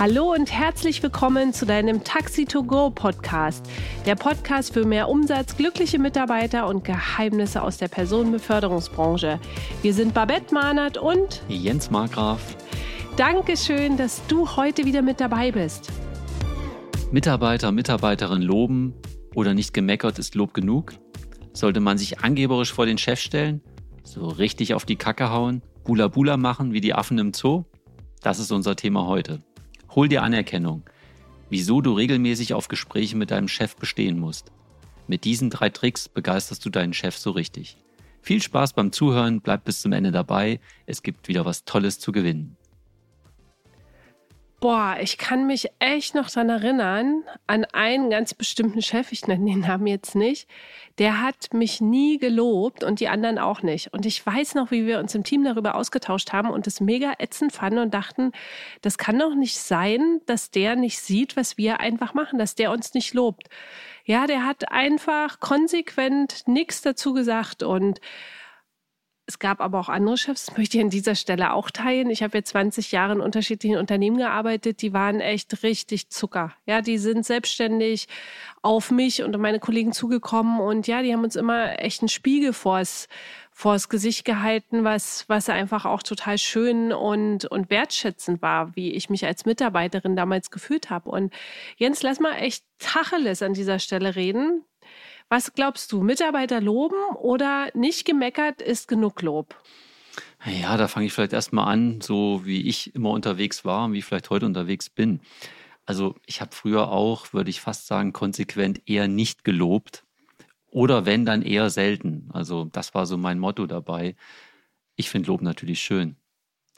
Hallo 0.00 0.32
und 0.32 0.50
herzlich 0.50 1.00
willkommen 1.04 1.52
zu 1.52 1.66
deinem 1.66 2.02
Taxi 2.02 2.46
to 2.46 2.64
Go 2.64 2.90
Podcast. 2.90 3.64
Der 4.06 4.16
Podcast 4.16 4.74
für 4.74 4.84
mehr 4.84 5.08
Umsatz, 5.08 5.56
glückliche 5.56 6.00
Mitarbeiter 6.00 6.66
und 6.66 6.82
Geheimnisse 6.82 7.62
aus 7.62 7.76
der 7.76 7.86
Personenbeförderungsbranche. 7.86 9.38
Wir 9.82 9.94
sind 9.94 10.12
Babette 10.12 10.52
Mahnert 10.52 10.98
und 10.98 11.42
Jens 11.48 11.92
Markgraf. 11.92 12.56
Dankeschön, 13.16 13.96
dass 13.96 14.20
du 14.26 14.56
heute 14.56 14.84
wieder 14.84 15.00
mit 15.00 15.20
dabei 15.20 15.52
bist. 15.52 15.92
Mitarbeiter, 17.12 17.70
Mitarbeiterin 17.70 18.42
loben 18.42 18.94
oder 19.36 19.54
nicht 19.54 19.72
gemeckert 19.72 20.18
ist 20.18 20.34
Lob 20.34 20.54
genug? 20.54 20.94
Sollte 21.52 21.78
man 21.78 21.98
sich 21.98 22.18
angeberisch 22.18 22.72
vor 22.72 22.86
den 22.86 22.98
Chef 22.98 23.20
stellen? 23.20 23.62
So 24.02 24.26
richtig 24.26 24.74
auf 24.74 24.84
die 24.84 24.96
Kacke 24.96 25.30
hauen? 25.30 25.62
Bula 25.84 26.08
Bula 26.08 26.36
machen 26.36 26.72
wie 26.72 26.80
die 26.80 26.94
Affen 26.94 27.18
im 27.18 27.32
Zoo? 27.32 27.64
Das 28.22 28.40
ist 28.40 28.50
unser 28.50 28.74
Thema 28.74 29.06
heute. 29.06 29.40
Hol 29.94 30.08
dir 30.08 30.24
Anerkennung. 30.24 30.82
Wieso 31.50 31.80
du 31.80 31.92
regelmäßig 31.92 32.52
auf 32.52 32.66
Gespräche 32.66 33.16
mit 33.16 33.30
deinem 33.30 33.46
Chef 33.46 33.76
bestehen 33.76 34.18
musst. 34.18 34.50
Mit 35.06 35.24
diesen 35.24 35.50
drei 35.50 35.68
Tricks 35.70 36.08
begeisterst 36.08 36.64
du 36.64 36.70
deinen 36.70 36.94
Chef 36.94 37.16
so 37.16 37.30
richtig. 37.30 37.76
Viel 38.20 38.42
Spaß 38.42 38.72
beim 38.72 38.90
Zuhören, 38.90 39.40
bleib 39.40 39.64
bis 39.64 39.82
zum 39.82 39.92
Ende 39.92 40.10
dabei. 40.10 40.58
Es 40.86 41.02
gibt 41.02 41.28
wieder 41.28 41.44
was 41.44 41.64
Tolles 41.64 42.00
zu 42.00 42.10
gewinnen. 42.10 42.56
Boah, 44.60 44.96
ich 44.98 45.18
kann 45.18 45.46
mich 45.46 45.68
echt 45.78 46.14
noch 46.14 46.30
daran 46.30 46.48
erinnern, 46.48 47.22
an 47.46 47.66
einen 47.66 48.08
ganz 48.08 48.32
bestimmten 48.32 48.80
Chef, 48.80 49.12
ich 49.12 49.26
nenne 49.26 49.44
den 49.44 49.60
Namen 49.60 49.86
jetzt 49.86 50.14
nicht, 50.14 50.48
der 50.98 51.20
hat 51.20 51.52
mich 51.52 51.82
nie 51.82 52.18
gelobt 52.18 52.82
und 52.82 53.00
die 53.00 53.08
anderen 53.08 53.38
auch 53.38 53.60
nicht. 53.62 53.92
Und 53.92 54.06
ich 54.06 54.24
weiß 54.24 54.54
noch, 54.54 54.70
wie 54.70 54.86
wir 54.86 55.00
uns 55.00 55.14
im 55.14 55.22
Team 55.22 55.44
darüber 55.44 55.74
ausgetauscht 55.74 56.32
haben 56.32 56.48
und 56.48 56.66
es 56.66 56.80
mega 56.80 57.12
ätzend 57.18 57.52
fanden 57.52 57.80
und 57.80 57.92
dachten, 57.92 58.32
das 58.80 58.96
kann 58.96 59.18
doch 59.18 59.34
nicht 59.34 59.58
sein, 59.58 60.20
dass 60.24 60.50
der 60.50 60.76
nicht 60.76 60.98
sieht, 60.98 61.36
was 61.36 61.58
wir 61.58 61.80
einfach 61.80 62.14
machen, 62.14 62.38
dass 62.38 62.54
der 62.54 62.70
uns 62.70 62.94
nicht 62.94 63.12
lobt. 63.12 63.48
Ja, 64.06 64.26
der 64.26 64.46
hat 64.46 64.70
einfach 64.70 65.40
konsequent 65.40 66.46
nichts 66.46 66.80
dazu 66.80 67.12
gesagt 67.12 67.62
und 67.62 68.00
es 69.26 69.38
gab 69.38 69.60
aber 69.60 69.80
auch 69.80 69.88
andere 69.88 70.18
Chefs, 70.18 70.46
das 70.46 70.56
möchte 70.56 70.76
ich 70.76 70.84
an 70.84 70.90
dieser 70.90 71.14
Stelle 71.14 71.54
auch 71.54 71.70
teilen. 71.70 72.10
Ich 72.10 72.22
habe 72.22 72.36
jetzt 72.36 72.50
20 72.50 72.92
Jahre 72.92 73.14
in 73.14 73.20
unterschiedlichen 73.20 73.78
Unternehmen 73.78 74.18
gearbeitet, 74.18 74.82
die 74.82 74.92
waren 74.92 75.20
echt 75.20 75.62
richtig 75.62 76.10
Zucker. 76.10 76.52
Ja, 76.66 76.82
die 76.82 76.98
sind 76.98 77.24
selbstständig 77.24 78.06
auf 78.60 78.90
mich 78.90 79.22
und 79.22 79.38
meine 79.38 79.60
Kollegen 79.60 79.92
zugekommen 79.92 80.60
und 80.60 80.86
ja, 80.86 81.02
die 81.02 81.12
haben 81.12 81.24
uns 81.24 81.36
immer 81.36 81.78
echt 81.80 82.02
einen 82.02 82.10
Spiegel 82.10 82.52
vors, 82.52 83.08
vors 83.50 83.88
Gesicht 83.88 84.26
gehalten, 84.26 84.84
was, 84.84 85.24
was 85.28 85.48
einfach 85.48 85.86
auch 85.86 86.02
total 86.02 86.36
schön 86.36 86.92
und, 86.92 87.46
und 87.46 87.70
wertschätzend 87.70 88.42
war, 88.42 88.76
wie 88.76 88.92
ich 88.92 89.08
mich 89.08 89.24
als 89.24 89.46
Mitarbeiterin 89.46 90.16
damals 90.16 90.50
gefühlt 90.50 90.90
habe. 90.90 91.08
Und 91.10 91.32
Jens, 91.76 92.02
lass 92.02 92.20
mal 92.20 92.34
echt 92.34 92.64
Tacheles 92.78 93.42
an 93.42 93.54
dieser 93.54 93.78
Stelle 93.78 94.16
reden. 94.16 94.64
Was 95.28 95.52
glaubst 95.52 95.90
du, 95.92 96.02
Mitarbeiter 96.02 96.60
loben 96.60 97.16
oder 97.16 97.68
nicht 97.74 98.04
gemeckert 98.04 98.62
ist 98.62 98.88
genug 98.88 99.22
Lob? 99.22 99.54
Ja, 100.44 100.76
da 100.76 100.88
fange 100.88 101.06
ich 101.06 101.12
vielleicht 101.12 101.32
erstmal 101.32 101.72
an, 101.72 102.00
so 102.00 102.42
wie 102.44 102.68
ich 102.68 102.94
immer 102.94 103.10
unterwegs 103.10 103.64
war 103.64 103.86
und 103.86 103.94
wie 103.94 103.98
ich 103.98 104.04
vielleicht 104.04 104.30
heute 104.30 104.46
unterwegs 104.46 104.90
bin. 104.90 105.20
Also 105.86 106.14
ich 106.26 106.40
habe 106.40 106.54
früher 106.54 106.88
auch, 106.88 107.32
würde 107.32 107.50
ich 107.50 107.60
fast 107.60 107.86
sagen, 107.86 108.12
konsequent 108.12 108.82
eher 108.86 109.08
nicht 109.08 109.44
gelobt. 109.44 110.04
Oder 110.70 111.06
wenn, 111.06 111.24
dann 111.24 111.42
eher 111.42 111.70
selten. 111.70 112.28
Also 112.32 112.64
das 112.64 112.94
war 112.94 113.06
so 113.06 113.16
mein 113.16 113.38
Motto 113.38 113.66
dabei. 113.66 114.16
Ich 114.96 115.10
finde 115.10 115.28
Lob 115.28 115.40
natürlich 115.40 115.80
schön. 115.80 116.16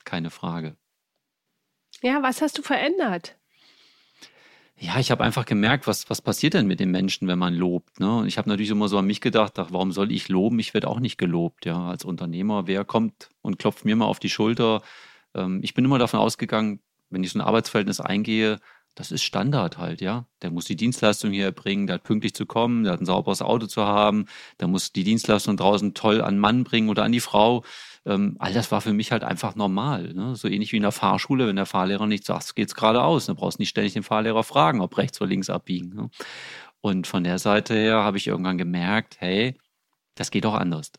Keine 0.04 0.30
Frage. 0.30 0.76
Ja, 2.02 2.22
was 2.22 2.42
hast 2.42 2.58
du 2.58 2.62
verändert? 2.62 3.36
Ja, 4.78 4.98
ich 4.98 5.10
habe 5.10 5.24
einfach 5.24 5.46
gemerkt, 5.46 5.86
was, 5.86 6.10
was 6.10 6.20
passiert 6.20 6.52
denn 6.52 6.66
mit 6.66 6.80
den 6.80 6.90
Menschen, 6.90 7.28
wenn 7.28 7.38
man 7.38 7.54
lobt. 7.54 7.98
Ne? 7.98 8.18
Und 8.18 8.26
ich 8.26 8.36
habe 8.36 8.48
natürlich 8.50 8.70
immer 8.70 8.88
so 8.88 8.98
an 8.98 9.06
mich 9.06 9.22
gedacht, 9.22 9.58
ach, 9.58 9.68
warum 9.70 9.90
soll 9.90 10.12
ich 10.12 10.28
loben? 10.28 10.58
Ich 10.58 10.74
werde 10.74 10.88
auch 10.88 11.00
nicht 11.00 11.16
gelobt. 11.16 11.64
Ja, 11.64 11.88
als 11.88 12.04
Unternehmer, 12.04 12.66
wer 12.66 12.84
kommt 12.84 13.30
und 13.40 13.58
klopft 13.58 13.86
mir 13.86 13.96
mal 13.96 14.04
auf 14.04 14.18
die 14.18 14.28
Schulter? 14.28 14.82
Ähm, 15.34 15.60
ich 15.62 15.72
bin 15.72 15.84
immer 15.86 15.98
davon 15.98 16.20
ausgegangen, 16.20 16.80
wenn 17.08 17.24
ich 17.24 17.32
so 17.32 17.38
ein 17.38 17.42
Arbeitsverhältnis 17.42 18.00
eingehe, 18.00 18.60
das 18.96 19.12
ist 19.12 19.22
Standard 19.22 19.78
halt, 19.78 20.00
ja. 20.00 20.26
Der 20.42 20.50
muss 20.50 20.64
die 20.64 20.74
Dienstleistung 20.74 21.30
hier 21.30 21.44
erbringen, 21.44 21.86
der 21.86 21.94
hat 21.94 22.02
pünktlich 22.02 22.34
zu 22.34 22.46
kommen, 22.46 22.82
der 22.82 22.94
hat 22.94 23.00
ein 23.00 23.06
sauberes 23.06 23.42
Auto 23.42 23.66
zu 23.66 23.82
haben, 23.82 24.26
der 24.58 24.66
muss 24.66 24.92
die 24.92 25.04
Dienstleistung 25.04 25.56
draußen 25.56 25.94
toll 25.94 26.20
an 26.20 26.38
Mann 26.38 26.64
bringen 26.64 26.88
oder 26.88 27.04
an 27.04 27.12
die 27.12 27.20
Frau 27.20 27.62
ähm, 28.06 28.36
all 28.38 28.52
das 28.52 28.70
war 28.70 28.80
für 28.80 28.92
mich 28.92 29.10
halt 29.10 29.24
einfach 29.24 29.56
normal. 29.56 30.14
Ne? 30.14 30.36
So 30.36 30.48
ähnlich 30.48 30.72
wie 30.72 30.76
in 30.76 30.82
der 30.82 30.92
Fahrschule, 30.92 31.48
wenn 31.48 31.56
der 31.56 31.66
Fahrlehrer 31.66 32.06
nicht 32.06 32.24
sagt, 32.24 32.54
geht's 32.54 32.74
geradeaus, 32.74 33.26
dann 33.26 33.36
brauchst 33.36 33.58
du 33.58 33.62
nicht 33.62 33.70
ständig 33.70 33.94
den 33.94 34.04
Fahrlehrer 34.04 34.44
fragen, 34.44 34.80
ob 34.80 34.96
rechts 34.96 35.20
oder 35.20 35.28
links 35.28 35.50
abbiegen. 35.50 35.94
Ne? 35.94 36.10
Und 36.80 37.08
von 37.08 37.24
der 37.24 37.40
Seite 37.40 37.74
her 37.74 37.96
habe 37.96 38.16
ich 38.16 38.28
irgendwann 38.28 38.58
gemerkt, 38.58 39.16
hey, 39.18 39.58
das 40.14 40.30
geht 40.30 40.46
auch 40.46 40.54
anders. 40.54 40.92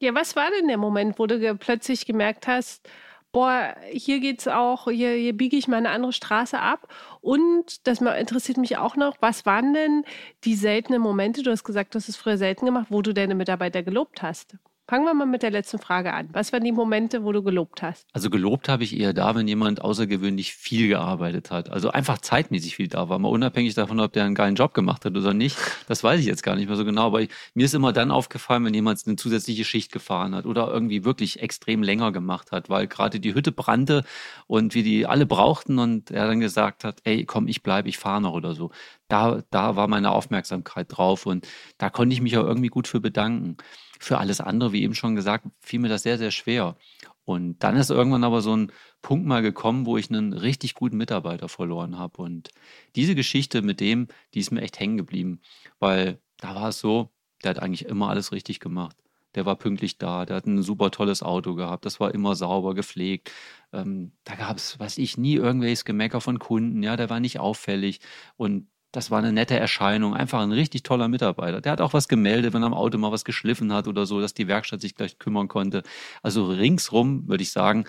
Ja, 0.00 0.14
was 0.14 0.34
war 0.34 0.50
denn 0.50 0.68
der 0.68 0.78
Moment, 0.78 1.18
wo 1.18 1.26
du 1.26 1.54
plötzlich 1.56 2.06
gemerkt 2.06 2.46
hast, 2.46 2.88
boah, 3.32 3.74
hier 3.90 4.20
geht's 4.20 4.46
auch, 4.46 4.84
hier, 4.84 5.12
hier 5.12 5.36
biege 5.36 5.56
ich 5.56 5.66
mal 5.68 5.78
eine 5.78 5.90
andere 5.90 6.12
Straße 6.12 6.58
ab. 6.58 6.88
Und 7.20 7.86
das 7.86 8.00
interessiert 8.00 8.58
mich 8.58 8.76
auch 8.76 8.96
noch, 8.96 9.16
was 9.20 9.46
waren 9.46 9.74
denn 9.74 10.04
die 10.44 10.54
seltenen 10.54 11.00
Momente, 11.00 11.42
du 11.42 11.50
hast 11.50 11.64
gesagt, 11.64 11.94
du 11.94 11.98
hast 11.98 12.08
es 12.08 12.16
früher 12.16 12.38
selten 12.38 12.66
gemacht, 12.66 12.86
wo 12.90 13.02
du 13.02 13.12
deine 13.14 13.34
Mitarbeiter 13.34 13.82
gelobt 13.82 14.22
hast? 14.22 14.56
Fangen 14.92 15.06
wir 15.06 15.14
mal 15.14 15.24
mit 15.24 15.42
der 15.42 15.50
letzten 15.50 15.78
Frage 15.78 16.12
an. 16.12 16.28
Was 16.34 16.52
waren 16.52 16.64
die 16.64 16.70
Momente, 16.70 17.24
wo 17.24 17.32
du 17.32 17.42
gelobt 17.42 17.80
hast? 17.80 18.06
Also 18.12 18.28
gelobt 18.28 18.68
habe 18.68 18.84
ich 18.84 18.94
eher 18.94 19.14
da, 19.14 19.34
wenn 19.34 19.48
jemand 19.48 19.80
außergewöhnlich 19.80 20.52
viel 20.52 20.86
gearbeitet 20.86 21.50
hat. 21.50 21.70
Also 21.70 21.90
einfach 21.90 22.18
zeitmäßig 22.18 22.76
viel 22.76 22.88
da 22.88 23.08
war. 23.08 23.18
Mal 23.18 23.30
unabhängig 23.30 23.72
davon, 23.72 24.00
ob 24.00 24.12
der 24.12 24.24
einen 24.24 24.34
geilen 24.34 24.54
Job 24.54 24.74
gemacht 24.74 25.06
hat 25.06 25.16
oder 25.16 25.32
nicht. 25.32 25.56
Das 25.88 26.04
weiß 26.04 26.20
ich 26.20 26.26
jetzt 26.26 26.42
gar 26.42 26.56
nicht 26.56 26.66
mehr 26.68 26.76
so 26.76 26.84
genau. 26.84 27.06
Aber 27.06 27.22
ich, 27.22 27.30
mir 27.54 27.64
ist 27.64 27.72
immer 27.72 27.94
dann 27.94 28.10
aufgefallen, 28.10 28.66
wenn 28.66 28.74
jemand 28.74 29.00
eine 29.06 29.16
zusätzliche 29.16 29.64
Schicht 29.64 29.92
gefahren 29.92 30.34
hat 30.34 30.44
oder 30.44 30.70
irgendwie 30.70 31.06
wirklich 31.06 31.40
extrem 31.40 31.82
länger 31.82 32.12
gemacht 32.12 32.52
hat, 32.52 32.68
weil 32.68 32.86
gerade 32.86 33.18
die 33.18 33.32
Hütte 33.32 33.50
brannte 33.50 34.04
und 34.46 34.74
wir 34.74 34.82
die 34.82 35.06
alle 35.06 35.24
brauchten 35.24 35.78
und 35.78 36.10
er 36.10 36.26
dann 36.26 36.40
gesagt 36.40 36.84
hat, 36.84 37.00
ey, 37.04 37.24
komm, 37.24 37.48
ich 37.48 37.62
bleibe, 37.62 37.88
ich 37.88 37.96
fahre 37.96 38.20
noch 38.20 38.34
oder 38.34 38.54
so. 38.54 38.70
Da, 39.08 39.42
da 39.48 39.74
war 39.74 39.88
meine 39.88 40.10
Aufmerksamkeit 40.10 40.88
drauf 40.90 41.24
und 41.24 41.48
da 41.78 41.88
konnte 41.88 42.12
ich 42.12 42.20
mich 42.20 42.36
auch 42.36 42.44
irgendwie 42.44 42.68
gut 42.68 42.88
für 42.88 43.00
bedanken. 43.00 43.56
Für 44.02 44.18
alles 44.18 44.40
andere, 44.40 44.72
wie 44.72 44.82
eben 44.82 44.96
schon 44.96 45.14
gesagt, 45.14 45.46
fiel 45.60 45.78
mir 45.78 45.88
das 45.88 46.02
sehr, 46.02 46.18
sehr 46.18 46.32
schwer. 46.32 46.76
Und 47.24 47.60
dann 47.60 47.76
ist 47.76 47.88
irgendwann 47.90 48.24
aber 48.24 48.42
so 48.42 48.56
ein 48.56 48.72
Punkt 49.00 49.26
mal 49.26 49.42
gekommen, 49.42 49.86
wo 49.86 49.96
ich 49.96 50.10
einen 50.10 50.32
richtig 50.32 50.74
guten 50.74 50.96
Mitarbeiter 50.96 51.48
verloren 51.48 51.98
habe. 51.98 52.20
Und 52.20 52.50
diese 52.96 53.14
Geschichte 53.14 53.62
mit 53.62 53.78
dem, 53.78 54.08
die 54.34 54.40
ist 54.40 54.50
mir 54.50 54.62
echt 54.62 54.80
hängen 54.80 54.96
geblieben, 54.96 55.40
weil 55.78 56.20
da 56.38 56.56
war 56.56 56.70
es 56.70 56.80
so, 56.80 57.10
der 57.44 57.50
hat 57.50 57.60
eigentlich 57.60 57.86
immer 57.86 58.08
alles 58.08 58.32
richtig 58.32 58.58
gemacht. 58.58 58.96
Der 59.36 59.46
war 59.46 59.54
pünktlich 59.54 59.98
da, 59.98 60.26
der 60.26 60.36
hat 60.36 60.46
ein 60.46 60.62
super 60.62 60.90
tolles 60.90 61.22
Auto 61.22 61.54
gehabt, 61.54 61.86
das 61.86 62.00
war 62.00 62.12
immer 62.12 62.34
sauber 62.34 62.74
gepflegt. 62.74 63.30
Ähm, 63.72 64.12
da 64.24 64.34
gab 64.34 64.56
es, 64.56 64.80
weiß 64.80 64.98
ich, 64.98 65.16
nie 65.16 65.36
irgendwelches 65.36 65.84
Gemecker 65.84 66.20
von 66.20 66.40
Kunden, 66.40 66.82
ja, 66.82 66.96
der 66.96 67.08
war 67.08 67.20
nicht 67.20 67.38
auffällig. 67.38 68.00
Und 68.36 68.66
das 68.92 69.10
war 69.10 69.18
eine 69.18 69.32
nette 69.32 69.58
Erscheinung, 69.58 70.14
einfach 70.14 70.40
ein 70.40 70.52
richtig 70.52 70.82
toller 70.82 71.08
Mitarbeiter. 71.08 71.62
Der 71.62 71.72
hat 71.72 71.80
auch 71.80 71.94
was 71.94 72.08
gemeldet, 72.08 72.52
wenn 72.52 72.62
er 72.62 72.66
am 72.66 72.74
Auto 72.74 72.98
mal 72.98 73.10
was 73.10 73.24
geschliffen 73.24 73.72
hat 73.72 73.88
oder 73.88 74.04
so, 74.04 74.20
dass 74.20 74.34
die 74.34 74.48
Werkstatt 74.48 74.82
sich 74.82 74.94
gleich 74.94 75.18
kümmern 75.18 75.48
konnte. 75.48 75.82
Also 76.22 76.46
ringsrum 76.46 77.26
würde 77.26 77.42
ich 77.42 77.52
sagen, 77.52 77.86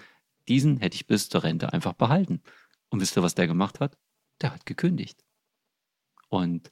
diesen 0.48 0.78
hätte 0.78 0.96
ich 0.96 1.06
bis 1.06 1.28
zur 1.28 1.44
Rente 1.44 1.74
einfach 1.74 1.94
behalten. 1.94 2.42
Und 2.90 3.02
wisst 3.02 3.18
ihr, 3.18 3.24
was 3.24 3.36
der 3.36 3.48
gemacht 3.48 3.82
hat? 3.82 3.98
Der 4.42 4.54
hat 4.54 4.66
gekündigt. 4.66 5.24
Und 6.30 6.72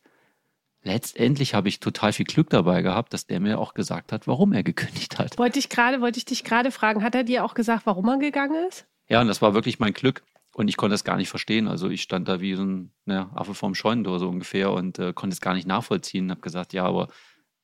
letztendlich 0.82 1.54
habe 1.54 1.68
ich 1.68 1.82
total 1.82 2.14
viel 2.14 2.26
Glück 2.26 2.50
dabei 2.50 2.82
gehabt, 2.82 3.14
dass 3.14 3.28
der 3.28 3.42
mir 3.42 3.60
auch 3.60 3.74
gesagt 3.74 4.14
hat, 4.14 4.28
warum 4.28 4.54
er 4.54 4.64
gekündigt 4.64 5.20
hat. 5.20 5.38
Wollte 5.38 5.60
ich 5.60 5.68
gerade, 5.68 6.00
wollte 6.00 6.20
ich 6.20 6.26
dich 6.26 6.46
gerade 6.46 6.72
fragen, 6.72 7.04
hat 7.04 7.16
er 7.16 7.26
dir 7.26 7.44
auch 7.44 7.54
gesagt, 7.54 7.86
warum 7.86 8.08
er 8.08 8.18
gegangen 8.18 8.68
ist? 8.70 8.88
Ja, 9.10 9.20
und 9.20 9.28
das 9.28 9.42
war 9.42 9.54
wirklich 9.54 9.80
mein 9.80 9.94
Glück. 9.94 10.24
Und 10.54 10.68
ich 10.68 10.78
konnte 10.78 10.96
es 10.96 11.04
gar 11.04 11.18
nicht 11.18 11.30
verstehen. 11.30 11.68
Also 11.68 11.90
ich 11.90 12.02
stand 12.02 12.28
da 12.28 12.42
wie 12.42 12.56
so 12.56 12.64
ein 12.64 12.92
ne, 13.06 13.30
Affe 13.34 13.54
vorm 13.54 13.74
Scheunentor 13.74 14.20
so 14.20 14.28
ungefähr 14.28 14.72
und 14.72 15.00
äh, 15.00 15.14
konnte 15.14 15.34
es 15.34 15.42
gar 15.42 15.54
nicht 15.54 15.68
nachvollziehen. 15.68 16.30
Habe 16.30 16.42
gesagt, 16.42 16.74
ja, 16.74 16.86
aber 16.86 17.08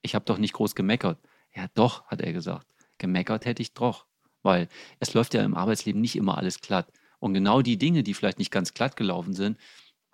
ich 0.01 0.16
habe 0.16 0.25
doch 0.25 0.38
nicht 0.38 0.54
groß 0.54 0.74
gemeckert. 0.74 1.19
Ja, 1.54 1.68
doch, 1.74 2.06
hat 2.07 2.22
er 2.22 2.31
gesagt. 2.31 2.68
Gemeckert 2.98 3.45
hätte 3.45 3.62
ich 3.62 3.74
doch. 3.74 4.06
Weil 4.42 4.69
es 5.00 5.13
läuft 5.13 5.34
ja 5.34 5.44
im 5.44 5.56
Arbeitsleben 5.56 6.00
nicht 6.00 6.16
immer 6.16 6.38
alles 6.38 6.62
glatt. 6.62 6.92
Und 7.19 7.34
genau 7.34 7.62
die 7.62 7.78
Dinge, 7.78 8.04
die 8.04 8.13
vielleicht 8.13 8.39
nicht 8.39 8.51
ganz 8.51 8.74
glatt 8.74 8.95
gelaufen 8.95 9.33
sind, 9.33 9.57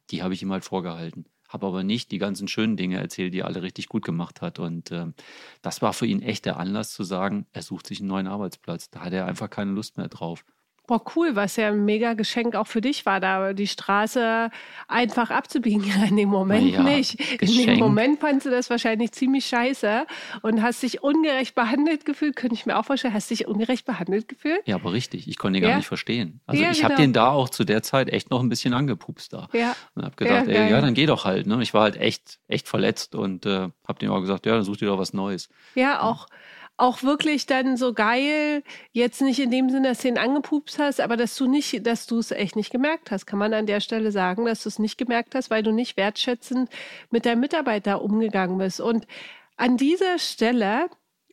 die 0.10 0.24
habe 0.24 0.34
ich 0.34 0.42
ihm 0.42 0.52
halt 0.52 0.64
vorgehalten. 0.64 1.26
Habe 1.50 1.68
aber 1.68 1.84
nicht 1.84 2.12
die 2.12 2.18
ganzen 2.18 2.48
schönen 2.48 2.78
Dinge 2.78 2.98
erzählt, 2.98 3.34
die 3.34 3.40
er 3.40 3.46
alle 3.46 3.62
richtig 3.62 3.88
gut 3.88 4.04
gemacht 4.04 4.42
hat. 4.42 4.58
Und 4.58 4.90
äh, 4.90 5.08
das 5.62 5.84
war 5.84 5.94
für 5.94 6.08
ihn 6.08 6.24
echt 6.24 6.46
der 6.46 6.58
Anlass 6.58 6.92
zu 6.92 7.04
sagen, 7.04 7.46
er 7.52 7.62
sucht 7.62 7.86
sich 7.86 8.00
einen 8.00 8.10
neuen 8.10 8.28
Arbeitsplatz. 8.28 8.90
Da 8.90 9.02
hat 9.02 9.14
er 9.14 9.28
einfach 9.28 9.50
keine 9.50 9.72
Lust 9.72 9.98
mehr 9.98 10.08
drauf. 10.08 10.44
Boah, 10.86 11.02
cool, 11.16 11.38
was 11.38 11.56
ja 11.56 11.70
ein 11.70 11.86
mega 11.86 12.14
Geschenk 12.14 12.56
auch 12.56 12.68
für 12.68 12.82
dich 12.82 13.06
war, 13.06 13.22
da 13.22 13.54
die 13.54 13.68
Straße 13.68 14.50
einfach 14.90 15.30
abzubiegen. 15.30 15.82
Ja, 15.86 16.04
in 16.10 16.18
dem 16.18 16.28
Moment 16.28 16.74
ja, 16.74 16.84
nicht. 16.84 17.18
Geschenk. 17.40 17.60
In 17.60 17.68
dem 17.68 17.80
Moment 17.80 18.20
fandst 18.20 18.46
du 18.46 18.50
das 18.50 18.70
wahrscheinlich 18.70 19.14
ziemlich 19.14 19.46
scheiße 19.46 20.06
und 20.42 20.62
hast 20.62 20.84
dich 20.84 21.02
ungerecht 21.02 21.56
behandelt 21.56 22.04
gefühlt. 22.04 22.36
Könnte 22.36 22.56
ich 22.56 22.66
mir 22.66 22.78
auch 22.78 22.84
vorstellen, 22.84 23.14
hast 23.14 23.30
dich 23.30 23.48
ungerecht 23.48 23.86
behandelt 23.86 24.28
gefühlt? 24.28 24.62
Ja, 24.66 24.76
aber 24.76 24.92
richtig. 24.92 25.30
Ich 25.30 25.38
konnte 25.38 25.60
ihn 25.60 25.64
ja. 25.64 25.70
gar 25.70 25.78
nicht 25.78 25.88
verstehen. 25.88 26.42
Also 26.48 26.62
ja, 26.62 26.72
ich 26.72 26.80
genau. 26.80 26.90
habe 26.90 27.02
den 27.02 27.14
da 27.14 27.30
auch 27.32 27.48
zu 27.48 27.64
der 27.64 27.82
Zeit 27.82 28.10
echt 28.10 28.30
noch 28.30 28.42
ein 28.42 28.50
bisschen 28.50 28.74
angepupst 28.74 29.32
da. 29.32 29.48
Ja. 29.54 29.78
Und 29.96 30.04
habe 30.04 30.18
gedacht, 30.18 30.48
ja, 30.48 30.54
ey, 30.54 30.72
ja, 30.72 30.82
dann 30.82 30.94
geh 30.94 31.06
doch 31.06 31.24
halt. 31.24 31.48
Ne? 31.48 31.62
Ich 31.62 31.74
war 31.74 31.84
halt 31.84 31.96
echt, 31.96 32.40
echt 32.50 32.68
verletzt 32.68 33.16
und 33.16 33.46
äh, 33.46 33.70
habe 33.88 34.00
dem 34.00 34.12
auch 34.12 34.20
gesagt, 34.20 34.46
ja, 34.46 34.54
dann 34.54 34.64
such 34.64 34.78
dir 34.78 34.88
doch 34.88 35.00
was 35.00 35.14
Neues. 35.14 35.48
Ja, 35.76 36.02
auch 36.02 36.28
auch 36.84 37.02
wirklich 37.02 37.46
dann 37.46 37.78
so 37.78 37.94
geil, 37.94 38.62
jetzt 38.92 39.22
nicht 39.22 39.40
in 39.40 39.50
dem 39.52 39.70
Sinne, 39.70 39.88
dass 39.88 40.00
du 40.00 40.10
ihn 40.10 40.18
angepupst 40.18 40.80
hast, 40.80 41.00
aber 41.00 41.16
dass 41.16 41.36
du 41.38 41.48
nicht, 41.48 41.88
dass 41.88 42.08
du 42.08 42.20
es 42.20 42.32
echt 42.32 42.58
nicht 42.58 42.72
gemerkt 42.72 43.10
hast. 43.10 43.26
Kann 43.26 43.40
man 43.40 43.54
an 43.54 43.66
der 43.66 43.80
Stelle 43.80 44.12
sagen, 44.12 44.46
dass 44.46 44.64
du 44.64 44.70
es 44.70 44.80
nicht 44.80 44.98
gemerkt 44.98 45.34
hast, 45.34 45.50
weil 45.50 45.64
du 45.64 45.72
nicht 45.72 45.96
wertschätzend 45.96 46.70
mit 47.10 47.26
deinem 47.26 47.40
Mitarbeiter 47.40 48.02
umgegangen 48.02 48.58
bist. 48.58 48.82
Und 48.82 49.08
an 49.56 49.78
dieser 49.78 50.20
Stelle 50.20 50.90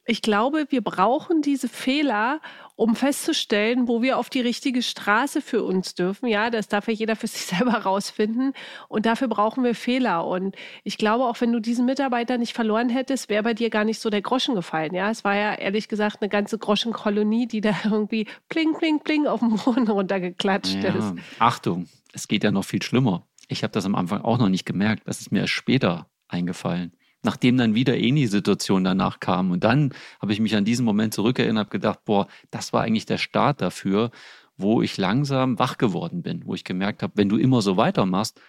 ich 0.06 0.22
glaube, 0.22 0.66
wir 0.70 0.82
brauchen 0.82 1.40
diese 1.40 1.68
Fehler, 1.68 2.40
um 2.80 2.96
festzustellen, 2.96 3.88
wo 3.88 4.00
wir 4.00 4.16
auf 4.16 4.30
die 4.30 4.40
richtige 4.40 4.80
Straße 4.80 5.42
für 5.42 5.62
uns 5.62 5.94
dürfen. 5.94 6.26
Ja, 6.28 6.48
das 6.48 6.66
darf 6.66 6.88
ja 6.88 6.94
jeder 6.94 7.14
für 7.14 7.26
sich 7.26 7.42
selber 7.58 7.74
rausfinden. 7.74 8.54
Und 8.88 9.04
dafür 9.04 9.28
brauchen 9.28 9.62
wir 9.62 9.74
Fehler. 9.74 10.26
Und 10.26 10.56
ich 10.82 10.96
glaube, 10.96 11.24
auch 11.26 11.38
wenn 11.42 11.52
du 11.52 11.60
diesen 11.60 11.84
Mitarbeiter 11.84 12.38
nicht 12.38 12.54
verloren 12.54 12.88
hättest, 12.88 13.28
wäre 13.28 13.42
bei 13.42 13.52
dir 13.52 13.68
gar 13.68 13.84
nicht 13.84 14.00
so 14.00 14.08
der 14.08 14.22
Groschen 14.22 14.54
gefallen. 14.54 14.94
Ja, 14.94 15.10
es 15.10 15.24
war 15.24 15.36
ja 15.36 15.52
ehrlich 15.56 15.88
gesagt 15.88 16.22
eine 16.22 16.30
ganze 16.30 16.56
Groschenkolonie, 16.56 17.46
die 17.46 17.60
da 17.60 17.74
irgendwie 17.84 18.26
pling, 18.48 18.72
pling, 18.72 19.00
pling 19.00 19.26
auf 19.26 19.40
dem 19.40 19.56
Boden 19.56 19.86
runtergeklatscht 19.86 20.82
ja, 20.82 20.94
ist. 20.94 21.14
Achtung, 21.38 21.86
es 22.14 22.28
geht 22.28 22.44
ja 22.44 22.50
noch 22.50 22.64
viel 22.64 22.80
schlimmer. 22.80 23.26
Ich 23.48 23.62
habe 23.62 23.74
das 23.74 23.84
am 23.84 23.94
Anfang 23.94 24.22
auch 24.22 24.38
noch 24.38 24.48
nicht 24.48 24.64
gemerkt. 24.64 25.02
Das 25.04 25.20
ist 25.20 25.32
mir 25.32 25.40
erst 25.40 25.52
später 25.52 26.08
eingefallen 26.28 26.92
nachdem 27.22 27.56
dann 27.56 27.74
wieder 27.74 27.96
eh 27.96 28.10
die 28.10 28.26
Situation 28.26 28.84
danach 28.84 29.20
kam. 29.20 29.50
Und 29.50 29.64
dann 29.64 29.92
habe 30.20 30.32
ich 30.32 30.40
mich 30.40 30.56
an 30.56 30.64
diesen 30.64 30.84
Moment 30.84 31.14
zurückerinnert, 31.14 31.66
habe 31.66 31.70
gedacht, 31.70 32.04
boah, 32.04 32.26
das 32.50 32.72
war 32.72 32.82
eigentlich 32.82 33.06
der 33.06 33.18
Start 33.18 33.60
dafür, 33.60 34.10
wo 34.56 34.82
ich 34.82 34.96
langsam 34.96 35.58
wach 35.58 35.78
geworden 35.78 36.22
bin, 36.22 36.44
wo 36.44 36.54
ich 36.54 36.64
gemerkt 36.64 37.02
habe, 37.02 37.14
wenn 37.16 37.28
du 37.28 37.36
immer 37.36 37.62
so 37.62 37.76
weitermachst, 37.76 38.40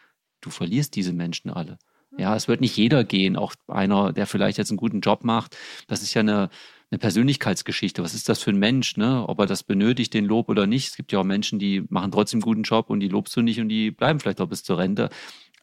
du 0.41 0.49
verlierst 0.49 0.95
diese 0.95 1.13
Menschen 1.13 1.49
alle. 1.49 1.77
Ja, 2.17 2.35
es 2.35 2.47
wird 2.47 2.59
nicht 2.59 2.75
jeder 2.75 3.05
gehen, 3.05 3.37
auch 3.37 3.53
einer, 3.67 4.11
der 4.11 4.27
vielleicht 4.27 4.57
jetzt 4.57 4.69
einen 4.69 4.77
guten 4.77 4.99
Job 4.99 5.23
macht. 5.23 5.55
Das 5.87 6.01
ist 6.01 6.13
ja 6.13 6.19
eine, 6.19 6.49
eine 6.89 6.99
Persönlichkeitsgeschichte. 6.99 8.03
Was 8.03 8.13
ist 8.13 8.27
das 8.27 8.41
für 8.41 8.51
ein 8.51 8.59
Mensch, 8.59 8.97
ne? 8.97 9.27
Ob 9.27 9.39
er 9.39 9.45
das 9.45 9.63
benötigt, 9.63 10.13
den 10.13 10.25
Lob 10.25 10.49
oder 10.49 10.67
nicht. 10.67 10.89
Es 10.89 10.97
gibt 10.97 11.13
ja 11.13 11.19
auch 11.19 11.23
Menschen, 11.23 11.57
die 11.57 11.85
machen 11.89 12.11
trotzdem 12.11 12.39
einen 12.39 12.41
guten 12.41 12.63
Job 12.63 12.89
und 12.89 12.99
die 12.99 13.07
lobst 13.07 13.35
du 13.37 13.41
nicht 13.41 13.61
und 13.61 13.69
die 13.69 13.91
bleiben 13.91 14.19
vielleicht 14.19 14.41
auch 14.41 14.49
bis 14.49 14.63
zur 14.63 14.77
Rente. 14.77 15.09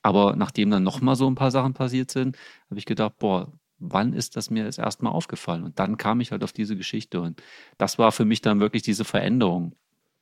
Aber 0.08 0.36
nachdem 0.36 0.70
dann 0.70 0.84
nochmal 0.84 1.16
so 1.16 1.28
ein 1.28 1.34
paar 1.34 1.50
Sachen 1.50 1.74
passiert 1.74 2.10
sind, 2.10 2.38
habe 2.70 2.78
ich 2.78 2.86
gedacht, 2.86 3.18
boah, 3.18 3.52
wann 3.78 4.14
ist 4.14 4.36
das 4.36 4.48
mir 4.48 4.64
das 4.64 4.78
erste 4.78 5.04
Mal 5.04 5.10
aufgefallen? 5.10 5.64
Und 5.64 5.78
dann 5.78 5.98
kam 5.98 6.22
ich 6.22 6.32
halt 6.32 6.42
auf 6.42 6.52
diese 6.54 6.76
Geschichte. 6.76 7.20
Und 7.20 7.42
das 7.76 7.98
war 7.98 8.10
für 8.10 8.24
mich 8.24 8.40
dann 8.40 8.58
wirklich 8.58 8.82
diese 8.82 9.04
Veränderung. 9.04 9.74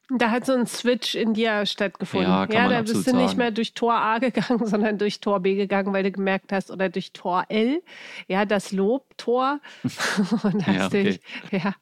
Da 0.09 0.33
hat 0.33 0.45
so 0.45 0.55
ein 0.55 0.67
Switch 0.67 1.15
in 1.15 1.35
dir 1.35 1.65
stattgefunden. 1.67 2.29
Ja, 2.29 2.49
ja 2.51 2.69
da 2.69 2.83
bist 2.83 3.07
du 3.07 3.15
nicht 3.15 3.29
sagen. 3.29 3.39
mehr 3.39 3.53
durch 3.53 3.75
Tor 3.75 3.95
A 3.95 4.19
gegangen, 4.19 4.67
sondern 4.67 4.99
durch 4.99 5.21
Tor 5.21 5.39
B 5.39 5.55
gegangen, 5.55 5.93
weil 5.93 6.03
du 6.03 6.11
gemerkt 6.11 6.51
hast, 6.51 6.73
oder 6.73 6.89
durch 6.89 7.13
Tor 7.13 7.45
L, 7.49 7.81
ja, 8.27 8.45
das 8.45 8.73
Lobtor. 8.73 9.61
Und 10.43 10.67
hast, 10.67 10.77
ja, 10.77 10.87
okay. 10.87 11.05
dich, 11.05 11.21
ja, 11.53 11.77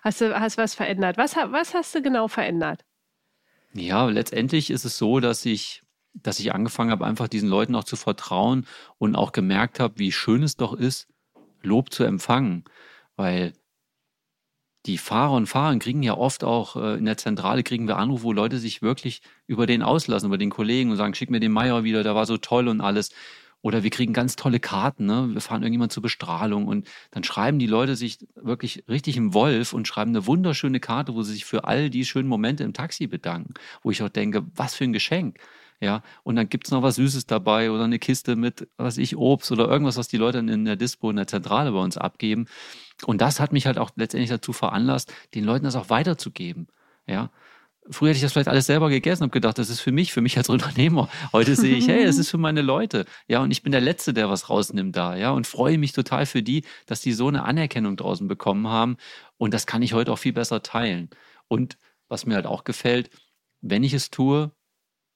hast 0.00 0.22
du 0.22 0.40
hast 0.40 0.56
was 0.56 0.74
verändert. 0.74 1.18
Was, 1.18 1.36
was 1.36 1.74
hast 1.74 1.94
du 1.94 2.00
genau 2.00 2.26
verändert? 2.26 2.86
Ja, 3.74 4.06
letztendlich 4.06 4.70
ist 4.70 4.86
es 4.86 4.96
so, 4.96 5.20
dass 5.20 5.44
ich 5.44 5.82
dass 6.14 6.40
ich 6.40 6.54
angefangen 6.54 6.90
habe, 6.90 7.06
einfach 7.06 7.28
diesen 7.28 7.48
Leuten 7.48 7.74
auch 7.74 7.84
zu 7.84 7.96
vertrauen 7.96 8.66
und 8.98 9.16
auch 9.16 9.32
gemerkt 9.32 9.80
habe, 9.80 9.98
wie 9.98 10.12
schön 10.12 10.42
es 10.42 10.56
doch 10.56 10.74
ist, 10.74 11.08
Lob 11.62 11.92
zu 11.92 12.04
empfangen. 12.04 12.64
Weil 13.16 13.52
die 14.86 14.98
Fahrer 14.98 15.32
und 15.32 15.46
Fahrer 15.46 15.78
kriegen 15.78 16.02
ja 16.02 16.16
oft 16.16 16.42
auch 16.42 16.76
äh, 16.76 16.96
in 16.96 17.04
der 17.04 17.18
Zentrale 17.18 17.62
kriegen 17.62 17.86
wir 17.86 17.98
Anrufe, 17.98 18.24
wo 18.24 18.32
Leute 18.32 18.58
sich 18.58 18.80
wirklich 18.82 19.22
über 19.46 19.66
den 19.66 19.82
auslassen, 19.82 20.26
über 20.26 20.38
den 20.38 20.50
Kollegen 20.50 20.90
und 20.90 20.96
sagen, 20.96 21.14
schick 21.14 21.30
mir 21.30 21.40
den 21.40 21.52
Meier 21.52 21.84
wieder, 21.84 22.02
der 22.02 22.14
war 22.14 22.26
so 22.26 22.38
toll 22.38 22.68
und 22.68 22.80
alles. 22.80 23.10
Oder 23.62 23.82
wir 23.82 23.90
kriegen 23.90 24.14
ganz 24.14 24.36
tolle 24.36 24.58
Karten, 24.58 25.04
ne? 25.04 25.28
Wir 25.34 25.42
fahren 25.42 25.62
irgendjemand 25.62 25.92
zur 25.92 26.02
Bestrahlung 26.02 26.66
und 26.66 26.88
dann 27.10 27.24
schreiben 27.24 27.58
die 27.58 27.66
Leute 27.66 27.94
sich 27.94 28.26
wirklich 28.34 28.84
richtig 28.88 29.18
im 29.18 29.34
Wolf 29.34 29.74
und 29.74 29.86
schreiben 29.86 30.12
eine 30.12 30.26
wunderschöne 30.26 30.80
Karte, 30.80 31.14
wo 31.14 31.22
sie 31.22 31.34
sich 31.34 31.44
für 31.44 31.64
all 31.64 31.90
die 31.90 32.06
schönen 32.06 32.28
Momente 32.28 32.64
im 32.64 32.72
Taxi 32.72 33.06
bedanken. 33.06 33.52
Wo 33.82 33.90
ich 33.90 34.02
auch 34.02 34.08
denke, 34.08 34.46
was 34.54 34.74
für 34.74 34.84
ein 34.84 34.94
Geschenk. 34.94 35.38
Ja, 35.80 36.02
und 36.24 36.36
dann 36.36 36.48
gibt 36.48 36.66
es 36.66 36.70
noch 36.72 36.82
was 36.82 36.96
Süßes 36.96 37.26
dabei 37.26 37.70
oder 37.70 37.84
eine 37.84 37.98
Kiste 37.98 38.36
mit, 38.36 38.68
was 38.76 38.98
ich, 38.98 39.16
Obst 39.16 39.50
oder 39.50 39.66
irgendwas, 39.66 39.96
was 39.96 40.08
die 40.08 40.18
Leute 40.18 40.38
in 40.38 40.64
der 40.66 40.76
Dispo, 40.76 41.08
in 41.08 41.16
der 41.16 41.26
Zentrale 41.26 41.72
bei 41.72 41.78
uns 41.78 41.96
abgeben. 41.96 42.46
Und 43.06 43.22
das 43.22 43.40
hat 43.40 43.52
mich 43.52 43.66
halt 43.66 43.78
auch 43.78 43.90
letztendlich 43.96 44.28
dazu 44.28 44.52
veranlasst, 44.52 45.12
den 45.34 45.44
Leuten 45.44 45.64
das 45.64 45.76
auch 45.76 45.88
weiterzugeben. 45.88 46.68
Ja, 47.06 47.30
Früher 47.88 48.10
hätte 48.10 48.18
ich 48.18 48.22
das 48.22 48.32
vielleicht 48.32 48.48
alles 48.48 48.66
selber 48.66 48.90
gegessen 48.90 49.24
und 49.24 49.32
gedacht, 49.32 49.58
das 49.58 49.70
ist 49.70 49.80
für 49.80 49.90
mich, 49.90 50.12
für 50.12 50.20
mich 50.20 50.36
als 50.36 50.48
Unternehmer. 50.50 51.08
Heute 51.32 51.56
sehe 51.56 51.76
ich, 51.76 51.88
hey, 51.88 52.04
das 52.04 52.18
ist 52.18 52.30
für 52.30 52.38
meine 52.38 52.62
Leute. 52.62 53.06
Ja, 53.26 53.42
und 53.42 53.50
ich 53.50 53.62
bin 53.62 53.72
der 53.72 53.80
Letzte, 53.80 54.12
der 54.12 54.28
was 54.28 54.50
rausnimmt 54.50 54.96
da. 54.96 55.16
Ja, 55.16 55.30
und 55.30 55.46
freue 55.46 55.78
mich 55.78 55.92
total 55.92 56.26
für 56.26 56.42
die, 56.42 56.64
dass 56.86 57.00
die 57.00 57.12
so 57.12 57.28
eine 57.28 57.44
Anerkennung 57.44 57.96
draußen 57.96 58.28
bekommen 58.28 58.68
haben. 58.68 58.96
Und 59.38 59.54
das 59.54 59.66
kann 59.66 59.82
ich 59.82 59.94
heute 59.94 60.12
auch 60.12 60.18
viel 60.18 60.32
besser 60.32 60.62
teilen. 60.62 61.08
Und 61.48 61.78
was 62.08 62.26
mir 62.26 62.34
halt 62.34 62.46
auch 62.46 62.64
gefällt, 62.64 63.10
wenn 63.60 63.82
ich 63.82 63.94
es 63.94 64.10
tue, 64.10 64.52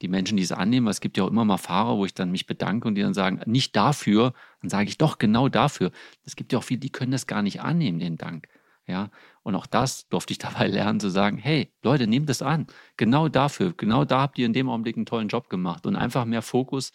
die 0.03 0.09
Menschen, 0.09 0.37
die 0.37 0.43
es 0.43 0.53
annehmen, 0.53 0.87
weil 0.87 0.93
es 0.93 1.01
gibt 1.01 1.17
ja 1.17 1.25
auch 1.25 1.31
immer 1.31 1.45
mal 1.45 1.57
Fahrer, 1.57 1.97
wo 1.97 2.05
ich 2.05 2.15
dann 2.15 2.31
mich 2.31 2.47
bedanke 2.47 2.89
und 2.89 2.95
die 2.95 3.03
dann 3.03 3.15
sagen, 3.15 3.41
nicht 3.47 3.77
dafür, 3.77 4.35
dann 4.61 4.71
sage 4.71 4.89
ich 4.89 4.99
doch 4.99 5.19
genau 5.19 5.49
dafür. 5.49 5.93
Es 6.25 6.37
gibt 6.37 6.53
ja 6.53 6.59
auch 6.59 6.65
viele, 6.65 6.81
die 6.81 6.91
können 6.91 7.13
das 7.13 7.27
gar 7.27 7.43
nicht 7.43 7.61
annehmen, 7.61 7.99
den 7.99 8.17
Dank. 8.17 8.49
Ja, 8.87 9.11
und 9.43 9.55
auch 9.55 9.67
das 9.67 10.09
durfte 10.09 10.33
ich 10.33 10.39
dabei 10.41 10.67
lernen 10.67 11.01
zu 11.01 11.09
sagen, 11.09 11.39
hey, 11.39 11.73
Leute, 11.83 12.07
nehmt 12.07 12.29
es 12.29 12.43
an. 12.43 12.67
Genau 12.97 13.29
dafür, 13.29 13.73
genau 13.77 14.05
da 14.05 14.21
habt 14.21 14.39
ihr 14.39 14.47
in 14.47 14.53
dem 14.53 14.69
Augenblick 14.69 14.97
einen 14.97 15.07
tollen 15.07 15.29
Job 15.29 15.49
gemacht 15.49 15.87
und 15.87 15.97
einfach 15.97 16.25
mehr 16.25 16.43
Fokus 16.43 16.93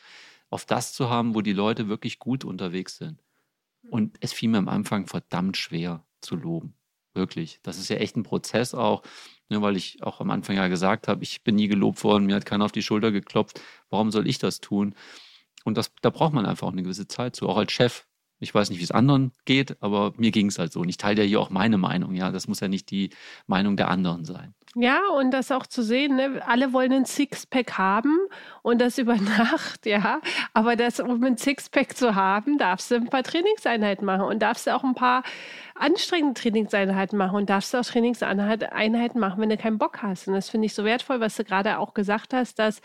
auf 0.49 0.65
das 0.65 0.93
zu 0.93 1.09
haben, 1.09 1.35
wo 1.35 1.41
die 1.41 1.53
Leute 1.53 1.87
wirklich 1.87 2.19
gut 2.19 2.43
unterwegs 2.43 2.97
sind. 2.97 3.21
Und 3.89 4.17
es 4.19 4.33
fiel 4.33 4.49
mir 4.49 4.57
am 4.57 4.67
Anfang 4.69 5.07
verdammt 5.07 5.57
schwer 5.57 6.03
zu 6.21 6.35
loben. 6.35 6.73
Wirklich. 7.13 7.59
Das 7.63 7.77
ist 7.77 7.89
ja 7.89 7.97
echt 7.97 8.15
ein 8.15 8.23
Prozess 8.23 8.73
auch. 8.73 9.03
Ne, 9.49 9.61
weil 9.63 9.75
ich 9.77 10.03
auch 10.03 10.21
am 10.21 10.29
Anfang 10.29 10.55
ja 10.57 10.67
gesagt 10.67 11.07
habe, 11.07 11.23
ich 11.23 11.43
bin 11.43 11.55
nie 11.55 11.67
gelobt 11.67 12.03
worden, 12.03 12.27
mir 12.27 12.35
hat 12.35 12.45
keiner 12.45 12.65
auf 12.65 12.71
die 12.71 12.83
Schulter 12.83 13.11
geklopft. 13.11 13.59
Warum 13.89 14.11
soll 14.11 14.27
ich 14.27 14.37
das 14.37 14.59
tun? 14.59 14.93
Und 15.65 15.75
das, 15.77 15.91
da 16.01 16.11
braucht 16.11 16.33
man 16.33 16.45
einfach 16.45 16.67
auch 16.67 16.71
eine 16.71 16.83
gewisse 16.83 17.07
Zeit 17.07 17.35
zu, 17.35 17.49
auch 17.49 17.57
als 17.57 17.71
Chef. 17.71 18.05
Ich 18.39 18.53
weiß 18.53 18.69
nicht, 18.69 18.79
wie 18.79 18.83
es 18.83 18.91
anderen 18.91 19.31
geht, 19.45 19.81
aber 19.81 20.13
mir 20.17 20.31
ging 20.31 20.47
es 20.47 20.59
halt 20.59 20.71
so. 20.71 20.79
Und 20.81 20.89
ich 20.89 20.97
teile 20.97 21.23
ja 21.23 21.27
hier 21.27 21.39
auch 21.39 21.49
meine 21.49 21.77
Meinung. 21.77 22.15
Ja, 22.15 22.31
das 22.31 22.47
muss 22.47 22.59
ja 22.59 22.67
nicht 22.67 22.89
die 22.91 23.09
Meinung 23.47 23.75
der 23.77 23.89
anderen 23.89 24.25
sein. 24.25 24.53
Ja, 24.75 25.01
und 25.17 25.31
das 25.31 25.51
auch 25.51 25.65
zu 25.65 25.81
sehen, 25.81 26.17
ne? 26.17 26.41
alle 26.45 26.73
wollen 26.73 26.93
ein 26.93 27.05
Sixpack 27.05 27.79
haben 27.79 28.15
und 28.61 28.79
das 28.79 28.99
über 28.99 29.15
Nacht, 29.17 29.87
ja. 29.87 30.21
Aber 30.53 30.75
das, 30.75 30.99
um 30.99 31.23
ein 31.23 31.37
Sixpack 31.37 31.97
zu 31.97 32.13
haben, 32.13 32.59
darfst 32.59 32.91
du 32.91 32.95
ein 32.95 33.09
paar 33.09 33.23
Trainingseinheiten 33.23 34.05
machen 34.05 34.25
und 34.25 34.39
darfst 34.39 34.67
du 34.67 34.75
auch 34.75 34.83
ein 34.83 34.93
paar 34.93 35.23
anstrengende 35.73 36.39
Trainingseinheiten 36.39 37.17
machen 37.17 37.37
und 37.37 37.49
darfst 37.49 37.73
du 37.73 37.79
auch 37.79 37.85
Trainingseinheiten 37.85 39.19
machen, 39.19 39.41
wenn 39.41 39.49
du 39.49 39.57
keinen 39.57 39.79
Bock 39.79 40.03
hast. 40.03 40.27
Und 40.27 40.35
das 40.35 40.49
finde 40.49 40.67
ich 40.67 40.75
so 40.75 40.85
wertvoll, 40.85 41.19
was 41.19 41.35
du 41.35 41.43
gerade 41.43 41.79
auch 41.79 41.95
gesagt 41.95 42.33
hast, 42.33 42.59
dass 42.59 42.81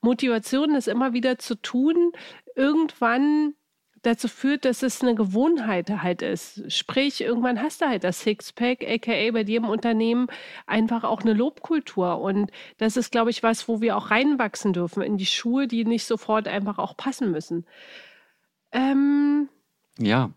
Motivation 0.00 0.74
ist 0.74 0.88
immer 0.88 1.12
wieder 1.12 1.38
zu 1.38 1.60
tun, 1.60 2.12
irgendwann 2.54 3.54
dazu 4.06 4.28
führt, 4.28 4.64
dass 4.64 4.82
es 4.82 5.02
eine 5.02 5.14
Gewohnheit 5.14 5.90
halt 5.90 6.22
ist. 6.22 6.72
Sprich, 6.72 7.20
irgendwann 7.20 7.60
hast 7.60 7.80
du 7.80 7.86
halt 7.86 8.04
das 8.04 8.20
Sixpack, 8.20 8.82
aka 8.88 9.30
bei 9.32 9.44
dir 9.44 9.58
im 9.58 9.64
Unternehmen 9.64 10.28
einfach 10.66 11.04
auch 11.04 11.22
eine 11.22 11.32
Lobkultur. 11.32 12.20
Und 12.20 12.50
das 12.78 12.96
ist, 12.96 13.10
glaube 13.10 13.30
ich, 13.30 13.42
was, 13.42 13.68
wo 13.68 13.80
wir 13.80 13.96
auch 13.96 14.10
reinwachsen 14.10 14.72
dürfen 14.72 15.02
in 15.02 15.16
die 15.16 15.26
Schuhe, 15.26 15.66
die 15.66 15.84
nicht 15.84 16.04
sofort 16.04 16.46
einfach 16.46 16.78
auch 16.78 16.96
passen 16.96 17.30
müssen. 17.32 17.66
Ähm, 18.72 19.48
ja, 19.98 20.30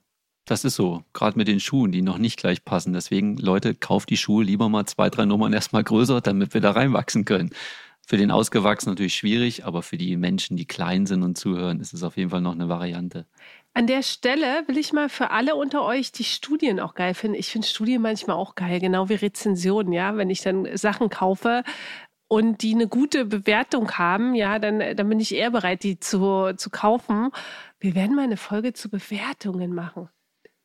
das 0.46 0.66
ist 0.66 0.76
so, 0.76 1.04
gerade 1.14 1.38
mit 1.38 1.48
den 1.48 1.60
Schuhen, 1.60 1.92
die 1.92 2.02
noch 2.02 2.18
nicht 2.18 2.40
gleich 2.40 2.66
passen. 2.66 2.94
Deswegen, 2.94 3.38
Leute, 3.38 3.76
kauft 3.76 4.10
die 4.10 4.18
Schuhe 4.18 4.44
lieber 4.44 4.68
mal 4.68 4.86
zwei, 4.86 5.10
drei 5.10 5.26
Nummern 5.26 5.54
erstmal 5.54 5.84
größer, 5.84 6.22
damit 6.22 6.54
wir 6.54 6.62
da 6.62 6.72
reinwachsen 6.72 7.24
können. 7.24 7.52
Für 8.10 8.18
den 8.18 8.32
Ausgewachsenen 8.32 8.96
natürlich 8.96 9.14
schwierig, 9.14 9.66
aber 9.66 9.84
für 9.84 9.96
die 9.96 10.18
Menschen, 10.18 10.58
die 10.58 10.66
klein 10.66 11.06
sind 11.06 11.22
und 11.22 11.38
zuhören, 11.38 11.80
ist 11.80 11.94
es 11.94 12.02
auf 12.02 12.18
jeden 12.18 12.32
Fall 12.32 12.42
noch 12.42 12.54
eine 12.54 12.68
Variante. 12.68 13.28
An 13.76 13.86
der 13.86 14.02
Stelle 14.02 14.64
will 14.66 14.80
ich 14.80 14.94
mal 14.94 15.10
für 15.10 15.30
alle 15.30 15.54
unter 15.54 15.84
euch, 15.84 16.12
die 16.12 16.24
Studien 16.24 16.80
auch 16.80 16.96
geil 16.96 17.14
finden. 17.14 17.38
Ich 17.38 17.50
finde 17.50 17.68
Studien 17.68 18.02
manchmal 18.02 18.36
auch 18.36 18.56
geil, 18.56 18.80
genau 18.80 19.10
wie 19.10 19.14
Rezensionen, 19.14 19.94
ja. 19.94 20.18
Wenn 20.18 20.32
ich 20.32 20.42
dann 20.42 20.76
Sachen 20.76 21.12
kaufe, 21.12 21.64
und 22.28 22.64
die 22.64 22.74
eine 22.74 22.88
gute 22.88 23.26
Bewertung 23.26 23.92
haben, 23.92 24.34
ja, 24.34 24.58
dann, 24.58 24.80
dann 24.80 25.10
bin 25.10 25.20
ich 25.20 25.36
eher 25.36 25.52
bereit, 25.52 25.84
die 25.84 26.00
zu, 26.00 26.54
zu 26.56 26.72
kaufen. 26.72 27.30
Wir 27.80 27.94
werden 27.94 28.16
mal 28.16 28.24
eine 28.24 28.38
Folge 28.38 28.74
zu 28.74 28.90
Bewertungen 28.90 29.74
machen. 29.74 30.10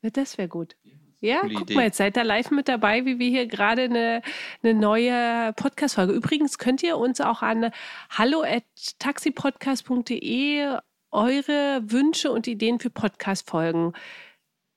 Das 0.01 0.39
wäre 0.39 0.49
gut. 0.49 0.77
Ja, 1.25 1.41
Coole 1.41 1.55
guck 1.55 1.63
Idee. 1.63 1.75
mal, 1.75 1.85
jetzt 1.85 1.97
seid 1.97 2.19
ihr 2.19 2.25
live 2.25 2.51
mit 2.51 2.69
dabei, 2.69 3.07
wie 3.07 3.19
wir 3.19 3.31
hier 3.31 3.47
gerade 3.47 3.85
eine, 3.85 4.21
eine 4.63 4.75
neue 4.75 5.55
Podcast-Folge. 5.55 6.13
Übrigens 6.13 6.59
könnt 6.59 6.83
ihr 6.83 6.99
uns 6.99 7.23
auch 7.23 7.41
an 7.41 7.71
hallo@taxipodcast.de 8.11 10.77
eure 11.11 11.83
Wünsche 11.87 12.31
und 12.31 12.47
Ideen 12.47 12.79
für 12.79 12.91
Podcast-Folgen 12.91 13.95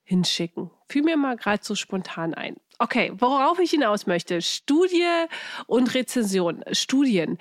hinschicken. 0.06 0.72
Fiel 0.88 1.04
mir 1.04 1.18
mal 1.18 1.36
gerade 1.36 1.66
so 1.66 1.76
spontan 1.76 2.34
ein. 2.34 2.56
Okay, 2.80 3.12
worauf 3.18 3.60
ich 3.60 3.72
hinaus 3.72 4.08
möchte. 4.08 4.42
Studie 4.42 5.04
und 5.66 5.94
Rezension. 5.94 6.64
Studien. 6.72 7.38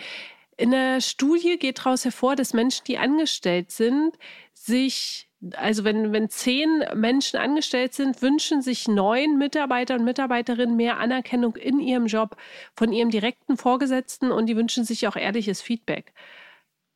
In 0.57 0.73
der 0.73 1.01
Studie 1.01 1.59
geht 1.59 1.79
daraus 1.79 2.05
hervor, 2.05 2.35
dass 2.35 2.55
Menschen, 2.55 2.83
die 2.87 2.99
angestellt 2.99 3.71
sind, 3.71 4.19
sich, 4.53 5.29
also 5.55 5.85
wenn, 5.85 6.12
wenn 6.12 6.29
zehn 6.29 6.85
Menschen 6.95 7.38
angestellt 7.38 7.95
sind, 7.95 8.23
wünschen 8.23 8.62
sich 8.62 8.88
neun 8.88 9.38
Mitarbeiter 9.38 9.95
und 9.95 10.05
Mitarbeiterinnen 10.05 10.76
mehr 10.76 10.99
Anerkennung 10.99 11.57
in 11.57 11.81
ihrem 11.81 12.07
Job 12.07 12.37
von 12.75 12.93
ihrem 12.93 13.11
direkten 13.11 13.57
Vorgesetzten 13.57 14.33
und 14.33 14.47
die 14.47 14.57
wünschen 14.57 14.85
sich 14.85 15.07
auch 15.07 15.17
ehrliches 15.17 15.62
Feedback. 15.62 16.12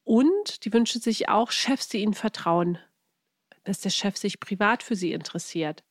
Und 0.05 0.65
die 0.65 0.73
wünschen 0.73 1.01
sich 1.01 1.29
auch 1.29 1.51
Chefs, 1.51 1.89
die 1.89 1.99
ihnen 1.99 2.15
vertrauen, 2.15 2.79
dass 3.65 3.81
der 3.81 3.91
Chef 3.91 4.17
sich 4.17 4.41
privat 4.41 4.83
für 4.83 4.97
sie 4.97 5.13
interessiert 5.13 5.85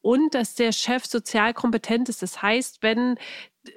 und 0.00 0.34
dass 0.34 0.54
der 0.54 0.72
Chef 0.72 1.06
sozial 1.06 1.54
kompetent 1.54 2.08
ist. 2.08 2.22
Das 2.22 2.42
heißt, 2.42 2.82
wenn 2.82 3.16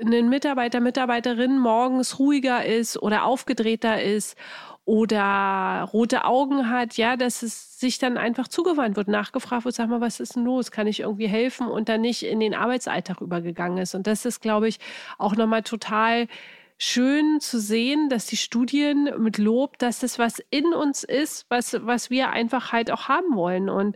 ein 0.02 0.30
Mitarbeiter, 0.30 0.80
Mitarbeiterin 0.80 1.60
morgens 1.60 2.20
ruhiger 2.20 2.66
ist 2.66 2.98
oder 2.98 3.26
aufgedrehter 3.26 4.02
ist 4.02 4.36
oder 4.86 5.90
rote 5.92 6.26
Augen 6.26 6.70
hat, 6.70 6.96
ja, 6.96 7.18
dass 7.18 7.42
es 7.42 7.80
sich 7.80 7.98
dann 7.98 8.18
einfach 8.18 8.48
zugewandt 8.48 8.96
wird, 8.96 9.08
nachgefragt 9.08 9.66
wird, 9.66 9.74
sag 9.74 9.90
mal, 9.90 10.00
was 10.00 10.20
ist 10.20 10.36
denn 10.36 10.46
los? 10.46 10.70
Kann 10.70 10.86
ich 10.86 11.00
irgendwie 11.00 11.28
helfen? 11.28 11.68
Und 11.68 11.90
dann 11.90 12.02
nicht 12.02 12.24
in 12.24 12.40
den 12.40 12.54
Arbeitsalltag 12.54 13.20
übergegangen 13.20 13.80
ist. 13.80 13.96
Und 13.96 14.06
das 14.06 14.26
ist, 14.26 14.42
glaube 14.42 14.68
ich, 14.68 14.80
auch 15.18 15.36
nochmal 15.36 15.64
total 15.64 16.28
schön 16.78 17.40
zu 17.40 17.60
sehen, 17.60 18.10
dass 18.10 18.28
die 18.28 18.38
Studien 18.38 19.10
mit 19.18 19.40
Lob, 19.40 19.80
dass 19.80 20.00
das 20.00 20.20
was 20.20 20.40
in 20.52 20.74
uns 20.74 21.04
ist, 21.04 21.46
was, 21.50 21.76
was 21.82 22.12
wir 22.12 22.30
einfach 22.30 22.72
halt 22.72 22.92
auch 22.92 23.08
haben 23.08 23.36
wollen. 23.36 23.70
Und 23.70 23.96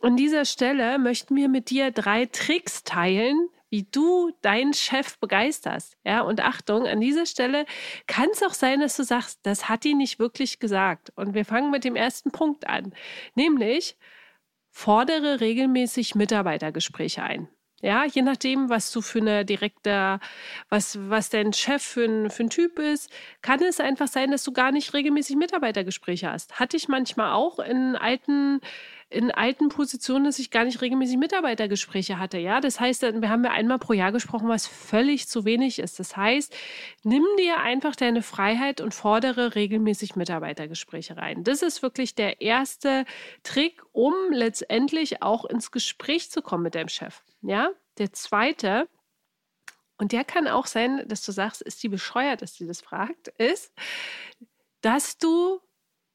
an 0.00 0.16
dieser 0.16 0.44
Stelle 0.44 0.98
möchten 0.98 1.36
wir 1.36 1.48
mit 1.48 1.70
dir 1.70 1.92
drei 1.92 2.26
Tricks 2.26 2.82
teilen, 2.82 3.48
wie 3.70 3.84
du 3.84 4.32
deinen 4.42 4.74
Chef 4.74 5.18
begeisterst. 5.18 5.96
Ja, 6.04 6.20
und 6.22 6.40
Achtung, 6.40 6.86
an 6.86 7.00
dieser 7.00 7.24
Stelle 7.24 7.64
kann 8.06 8.28
es 8.32 8.42
auch 8.42 8.52
sein, 8.52 8.80
dass 8.80 8.96
du 8.96 9.04
sagst, 9.04 9.40
das 9.44 9.68
hat 9.68 9.84
die 9.84 9.94
nicht 9.94 10.18
wirklich 10.18 10.58
gesagt. 10.58 11.12
Und 11.16 11.34
wir 11.34 11.44
fangen 11.44 11.70
mit 11.70 11.84
dem 11.84 11.96
ersten 11.96 12.32
Punkt 12.32 12.66
an, 12.68 12.92
nämlich 13.34 13.96
fordere 14.70 15.40
regelmäßig 15.40 16.14
Mitarbeitergespräche 16.14 17.22
ein. 17.22 17.48
Ja, 17.82 18.04
je 18.04 18.20
nachdem, 18.20 18.68
was 18.68 18.92
du 18.92 19.00
für 19.00 19.20
eine 19.20 19.44
direkte, 19.46 20.20
was, 20.68 20.98
was 21.08 21.30
dein 21.30 21.54
Chef 21.54 21.82
für 21.82 22.04
ein, 22.04 22.30
für 22.30 22.42
ein 22.44 22.50
Typ 22.50 22.78
ist, 22.78 23.10
kann 23.40 23.62
es 23.62 23.80
einfach 23.80 24.08
sein, 24.08 24.30
dass 24.30 24.44
du 24.44 24.52
gar 24.52 24.70
nicht 24.70 24.92
regelmäßig 24.92 25.36
Mitarbeitergespräche 25.36 26.30
hast. 26.30 26.60
Hatte 26.60 26.76
ich 26.76 26.88
manchmal 26.88 27.32
auch 27.32 27.58
in 27.58 27.96
alten 27.96 28.60
in 29.10 29.32
alten 29.32 29.68
Positionen, 29.68 30.24
dass 30.24 30.38
ich 30.38 30.52
gar 30.52 30.64
nicht 30.64 30.80
regelmäßig 30.80 31.18
Mitarbeitergespräche 31.18 32.18
hatte. 32.18 32.38
Ja, 32.38 32.60
das 32.60 32.78
heißt, 32.78 33.02
wir 33.02 33.28
haben 33.28 33.44
ja 33.44 33.50
einmal 33.50 33.80
pro 33.80 33.92
Jahr 33.92 34.12
gesprochen, 34.12 34.48
was 34.48 34.68
völlig 34.68 35.26
zu 35.26 35.44
wenig 35.44 35.80
ist. 35.80 35.98
Das 35.98 36.16
heißt, 36.16 36.54
nimm 37.02 37.24
dir 37.36 37.58
einfach 37.58 37.96
deine 37.96 38.22
Freiheit 38.22 38.80
und 38.80 38.94
fordere 38.94 39.56
regelmäßig 39.56 40.14
Mitarbeitergespräche 40.14 41.16
rein. 41.16 41.42
Das 41.42 41.62
ist 41.62 41.82
wirklich 41.82 42.14
der 42.14 42.40
erste 42.40 43.04
Trick, 43.42 43.82
um 43.90 44.14
letztendlich 44.30 45.22
auch 45.22 45.44
ins 45.44 45.72
Gespräch 45.72 46.30
zu 46.30 46.40
kommen 46.40 46.62
mit 46.62 46.76
deinem 46.76 46.88
Chef. 46.88 47.22
Ja, 47.42 47.70
der 47.98 48.12
zweite, 48.12 48.88
und 49.98 50.12
der 50.12 50.24
kann 50.24 50.46
auch 50.46 50.66
sein, 50.66 51.02
dass 51.08 51.24
du 51.24 51.32
sagst, 51.32 51.62
ist 51.62 51.82
die 51.82 51.88
bescheuert, 51.88 52.42
dass 52.42 52.54
sie 52.54 52.66
das 52.66 52.80
fragt, 52.80 53.28
ist, 53.38 53.72
dass 54.82 55.18
du 55.18 55.60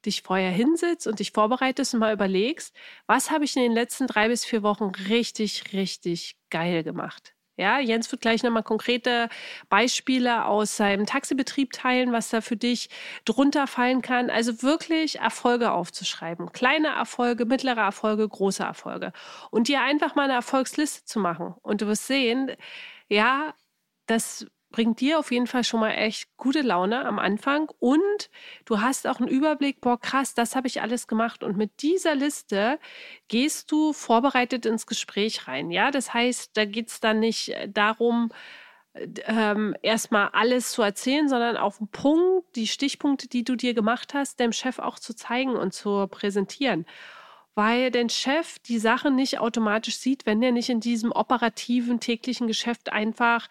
dich 0.06 0.22
vorher 0.22 0.50
hinsetzt 0.50 1.06
und 1.06 1.18
dich 1.18 1.32
vorbereitest 1.32 1.94
und 1.94 2.00
mal 2.00 2.14
überlegst, 2.14 2.74
was 3.06 3.30
habe 3.30 3.44
ich 3.44 3.56
in 3.56 3.62
den 3.62 3.72
letzten 3.72 4.06
drei 4.06 4.28
bis 4.28 4.44
vier 4.44 4.62
Wochen 4.62 4.92
richtig, 5.08 5.72
richtig 5.72 6.36
geil 6.50 6.82
gemacht. 6.82 7.36
Ja, 7.58 7.78
Jens 7.78 8.12
wird 8.12 8.20
gleich 8.20 8.42
nochmal 8.42 8.62
konkrete 8.62 9.30
Beispiele 9.70 10.44
aus 10.44 10.76
seinem 10.76 11.06
Taxibetrieb 11.06 11.72
teilen, 11.72 12.12
was 12.12 12.28
da 12.28 12.42
für 12.42 12.56
dich 12.56 12.90
drunter 13.24 13.66
fallen 13.66 14.02
kann. 14.02 14.28
Also 14.28 14.62
wirklich 14.62 15.20
Erfolge 15.20 15.72
aufzuschreiben. 15.72 16.52
Kleine 16.52 16.88
Erfolge, 16.88 17.46
mittlere 17.46 17.80
Erfolge, 17.80 18.28
große 18.28 18.62
Erfolge. 18.62 19.12
Und 19.50 19.68
dir 19.68 19.80
einfach 19.80 20.14
mal 20.14 20.24
eine 20.24 20.34
Erfolgsliste 20.34 21.06
zu 21.06 21.18
machen. 21.18 21.54
Und 21.62 21.80
du 21.80 21.86
wirst 21.86 22.06
sehen, 22.06 22.52
ja, 23.08 23.54
das 24.06 24.46
bringt 24.70 25.00
dir 25.00 25.18
auf 25.18 25.30
jeden 25.30 25.46
Fall 25.46 25.64
schon 25.64 25.80
mal 25.80 25.92
echt 25.92 26.36
gute 26.36 26.62
Laune 26.62 27.04
am 27.04 27.18
Anfang. 27.18 27.70
Und 27.78 28.30
du 28.64 28.80
hast 28.80 29.06
auch 29.06 29.20
einen 29.20 29.28
Überblick, 29.28 29.80
boah, 29.80 29.98
krass, 30.00 30.34
das 30.34 30.56
habe 30.56 30.66
ich 30.66 30.82
alles 30.82 31.06
gemacht. 31.06 31.42
Und 31.42 31.56
mit 31.56 31.82
dieser 31.82 32.14
Liste 32.14 32.78
gehst 33.28 33.70
du 33.70 33.92
vorbereitet 33.92 34.66
ins 34.66 34.86
Gespräch 34.86 35.48
rein. 35.48 35.70
Ja, 35.70 35.90
das 35.90 36.12
heißt, 36.12 36.56
da 36.56 36.64
geht 36.64 36.88
es 36.88 37.00
dann 37.00 37.20
nicht 37.20 37.50
äh, 37.50 37.68
darum, 37.68 38.30
ähm, 39.26 39.74
erstmal 39.82 40.28
alles 40.32 40.72
zu 40.72 40.82
erzählen, 40.82 41.28
sondern 41.28 41.56
auf 41.56 41.78
den 41.78 41.88
Punkt, 41.88 42.56
die 42.56 42.66
Stichpunkte, 42.66 43.28
die 43.28 43.44
du 43.44 43.56
dir 43.56 43.74
gemacht 43.74 44.14
hast, 44.14 44.40
dem 44.40 44.52
Chef 44.52 44.78
auch 44.78 44.98
zu 44.98 45.14
zeigen 45.14 45.54
und 45.54 45.72
zu 45.72 46.06
präsentieren. 46.08 46.86
Weil 47.54 47.90
dein 47.90 48.10
Chef 48.10 48.58
die 48.58 48.78
Sachen 48.78 49.14
nicht 49.14 49.38
automatisch 49.40 49.96
sieht, 49.96 50.26
wenn 50.26 50.42
er 50.42 50.52
nicht 50.52 50.68
in 50.68 50.80
diesem 50.80 51.10
operativen 51.12 52.00
täglichen 52.00 52.46
Geschäft 52.46 52.92
einfach 52.92 53.48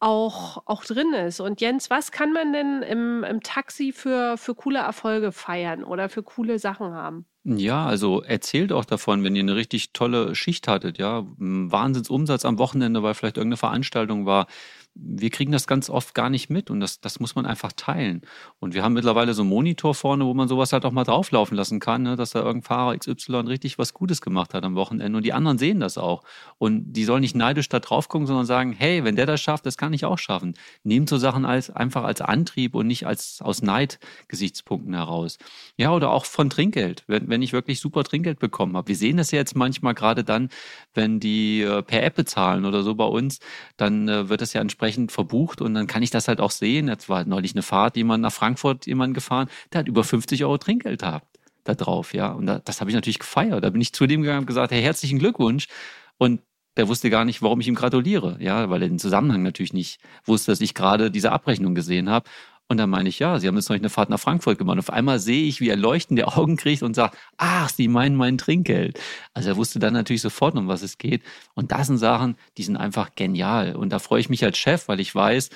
auch, 0.00 0.62
auch 0.66 0.84
drin 0.84 1.12
ist. 1.12 1.40
Und 1.40 1.60
Jens, 1.60 1.90
was 1.90 2.10
kann 2.10 2.32
man 2.32 2.52
denn 2.52 2.82
im, 2.82 3.22
im 3.22 3.42
Taxi 3.42 3.92
für, 3.92 4.36
für 4.36 4.54
coole 4.54 4.78
Erfolge 4.80 5.30
feiern 5.30 5.84
oder 5.84 6.08
für 6.08 6.22
coole 6.22 6.58
Sachen 6.58 6.92
haben? 6.92 7.26
Ja, 7.44 7.86
also 7.86 8.20
erzählt 8.22 8.72
auch 8.72 8.84
davon, 8.84 9.24
wenn 9.24 9.34
ihr 9.34 9.42
eine 9.42 9.56
richtig 9.56 9.92
tolle 9.92 10.34
Schicht 10.34 10.68
hattet, 10.68 10.98
ja, 10.98 11.24
Wahnsinnsumsatz 11.38 12.44
am 12.44 12.58
Wochenende, 12.58 13.02
weil 13.02 13.14
vielleicht 13.14 13.38
irgendeine 13.38 13.56
Veranstaltung 13.56 14.26
war 14.26 14.46
wir 14.94 15.30
kriegen 15.30 15.52
das 15.52 15.66
ganz 15.66 15.88
oft 15.88 16.14
gar 16.14 16.30
nicht 16.30 16.50
mit 16.50 16.70
und 16.70 16.80
das, 16.80 17.00
das 17.00 17.20
muss 17.20 17.36
man 17.36 17.46
einfach 17.46 17.72
teilen. 17.72 18.22
Und 18.58 18.74
wir 18.74 18.82
haben 18.82 18.92
mittlerweile 18.92 19.34
so 19.34 19.42
einen 19.42 19.48
Monitor 19.48 19.94
vorne, 19.94 20.24
wo 20.24 20.34
man 20.34 20.48
sowas 20.48 20.72
halt 20.72 20.84
auch 20.84 20.90
mal 20.90 21.04
drauflaufen 21.04 21.56
lassen 21.56 21.78
kann, 21.78 22.02
ne, 22.02 22.16
dass 22.16 22.30
da 22.30 22.40
irgendein 22.40 22.62
Fahrer 22.62 22.98
XY 22.98 23.36
richtig 23.46 23.78
was 23.78 23.94
Gutes 23.94 24.20
gemacht 24.20 24.52
hat 24.52 24.64
am 24.64 24.74
Wochenende 24.74 25.16
und 25.16 25.24
die 25.24 25.32
anderen 25.32 25.58
sehen 25.58 25.80
das 25.80 25.96
auch. 25.96 26.22
Und 26.58 26.92
die 26.92 27.04
sollen 27.04 27.20
nicht 27.20 27.36
neidisch 27.36 27.68
da 27.68 27.78
drauf 27.78 28.08
gucken, 28.08 28.26
sondern 28.26 28.46
sagen, 28.46 28.72
hey, 28.72 29.04
wenn 29.04 29.16
der 29.16 29.26
das 29.26 29.40
schafft, 29.40 29.64
das 29.64 29.76
kann 29.76 29.92
ich 29.92 30.04
auch 30.04 30.18
schaffen. 30.18 30.54
Nehmt 30.82 31.08
so 31.08 31.18
Sachen 31.18 31.44
als, 31.44 31.70
einfach 31.70 32.02
als 32.02 32.20
Antrieb 32.20 32.74
und 32.74 32.88
nicht 32.88 33.06
als, 33.06 33.40
aus 33.42 33.62
Neidgesichtspunkten 33.62 34.94
heraus. 34.94 35.38
Ja, 35.76 35.92
oder 35.92 36.10
auch 36.10 36.24
von 36.24 36.50
Trinkgeld, 36.50 37.04
wenn, 37.06 37.28
wenn 37.28 37.42
ich 37.42 37.52
wirklich 37.52 37.78
super 37.78 38.02
Trinkgeld 38.02 38.40
bekommen 38.40 38.76
habe. 38.76 38.88
Wir 38.88 38.96
sehen 38.96 39.18
das 39.18 39.30
ja 39.30 39.38
jetzt 39.38 39.54
manchmal 39.54 39.94
gerade 39.94 40.24
dann, 40.24 40.48
wenn 40.94 41.20
die 41.20 41.62
äh, 41.62 41.82
per 41.82 42.02
App 42.02 42.16
bezahlen 42.16 42.64
oder 42.64 42.82
so 42.82 42.96
bei 42.96 43.04
uns, 43.04 43.38
dann 43.76 44.08
äh, 44.08 44.28
wird 44.28 44.40
das 44.40 44.52
ja 44.52 44.60
entsprechend 44.60 44.79
entsprechend 44.80 45.12
verbucht 45.12 45.60
und 45.60 45.74
dann 45.74 45.86
kann 45.86 46.02
ich 46.02 46.10
das 46.10 46.26
halt 46.26 46.40
auch 46.40 46.50
sehen. 46.50 46.88
Jetzt 46.88 47.08
war 47.08 47.24
neulich 47.24 47.52
eine 47.52 47.62
Fahrt, 47.62 47.96
jemand 47.96 48.22
nach 48.22 48.32
Frankfurt, 48.32 48.86
jemand 48.86 49.14
gefahren, 49.14 49.48
der 49.72 49.80
hat 49.80 49.88
über 49.88 50.04
50 50.04 50.44
Euro 50.44 50.56
Trinkgeld 50.58 51.00
gehabt 51.00 51.26
da 51.64 51.74
drauf, 51.74 52.14
ja. 52.14 52.32
Und 52.32 52.46
da, 52.46 52.58
das 52.58 52.80
habe 52.80 52.90
ich 52.90 52.94
natürlich 52.94 53.18
gefeiert. 53.18 53.62
Da 53.62 53.68
bin 53.68 53.82
ich 53.82 53.92
zu 53.92 54.06
dem 54.06 54.22
gegangen 54.22 54.40
und 54.40 54.46
gesagt, 54.46 54.72
hey, 54.72 54.80
herzlichen 54.80 55.18
Glückwunsch. 55.18 55.68
Und 56.16 56.40
der 56.78 56.88
wusste 56.88 57.10
gar 57.10 57.26
nicht, 57.26 57.42
warum 57.42 57.60
ich 57.60 57.68
ihm 57.68 57.74
gratuliere, 57.74 58.38
ja, 58.40 58.70
weil 58.70 58.80
er 58.80 58.88
den 58.88 58.98
Zusammenhang 58.98 59.42
natürlich 59.42 59.74
nicht 59.74 60.00
wusste, 60.24 60.52
dass 60.52 60.62
ich 60.62 60.72
gerade 60.72 61.10
diese 61.10 61.32
Abrechnung 61.32 61.74
gesehen 61.74 62.08
habe. 62.08 62.30
Und 62.70 62.76
dann 62.76 62.88
meine 62.88 63.08
ich, 63.08 63.18
ja, 63.18 63.36
Sie 63.40 63.48
haben 63.48 63.56
jetzt 63.56 63.68
noch 63.68 63.74
eine 63.74 63.90
Fahrt 63.90 64.10
nach 64.10 64.20
Frankfurt 64.20 64.56
gemacht. 64.56 64.78
Auf 64.78 64.90
einmal 64.90 65.18
sehe 65.18 65.42
ich, 65.42 65.60
wie 65.60 65.68
er 65.68 65.74
leuchtende 65.74 66.28
Augen 66.28 66.56
kriegt 66.56 66.84
und 66.84 66.94
sagt, 66.94 67.18
ach, 67.36 67.68
Sie 67.68 67.88
meinen 67.88 68.14
mein 68.14 68.38
Trinkgeld. 68.38 68.96
Also 69.34 69.48
er 69.48 69.56
wusste 69.56 69.80
dann 69.80 69.92
natürlich 69.92 70.22
sofort, 70.22 70.54
um 70.54 70.68
was 70.68 70.82
es 70.82 70.96
geht. 70.96 71.24
Und 71.54 71.72
das 71.72 71.88
sind 71.88 71.98
Sachen, 71.98 72.36
die 72.58 72.62
sind 72.62 72.76
einfach 72.76 73.16
genial. 73.16 73.74
Und 73.74 73.90
da 73.90 73.98
freue 73.98 74.20
ich 74.20 74.28
mich 74.28 74.44
als 74.44 74.56
Chef, 74.56 74.86
weil 74.86 75.00
ich 75.00 75.12
weiß, 75.12 75.50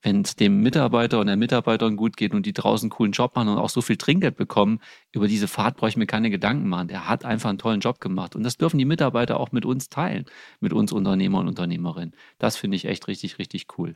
wenn 0.00 0.22
es 0.22 0.34
dem 0.34 0.62
Mitarbeiter 0.62 1.20
und 1.20 1.26
der 1.26 1.36
Mitarbeiterin 1.36 1.96
gut 1.96 2.16
geht 2.16 2.32
und 2.32 2.46
die 2.46 2.54
draußen 2.54 2.86
einen 2.86 2.90
coolen 2.90 3.12
Job 3.12 3.36
machen 3.36 3.48
und 3.48 3.58
auch 3.58 3.68
so 3.68 3.82
viel 3.82 3.98
Trinkgeld 3.98 4.36
bekommen, 4.36 4.80
über 5.12 5.28
diese 5.28 5.48
Fahrt 5.48 5.76
brauche 5.76 5.90
ich 5.90 5.98
mir 5.98 6.06
keine 6.06 6.30
Gedanken 6.30 6.70
machen. 6.70 6.88
Der 6.88 7.06
hat 7.06 7.26
einfach 7.26 7.50
einen 7.50 7.58
tollen 7.58 7.80
Job 7.80 8.00
gemacht. 8.00 8.34
Und 8.34 8.44
das 8.44 8.56
dürfen 8.56 8.78
die 8.78 8.86
Mitarbeiter 8.86 9.38
auch 9.38 9.52
mit 9.52 9.66
uns 9.66 9.90
teilen, 9.90 10.24
mit 10.60 10.72
uns 10.72 10.90
Unternehmer 10.90 11.40
und 11.40 11.48
Unternehmerinnen. 11.48 12.14
Das 12.38 12.56
finde 12.56 12.76
ich 12.76 12.86
echt 12.86 13.08
richtig, 13.08 13.38
richtig 13.38 13.66
cool. 13.76 13.94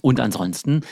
Und 0.00 0.20
ansonsten, 0.20 0.82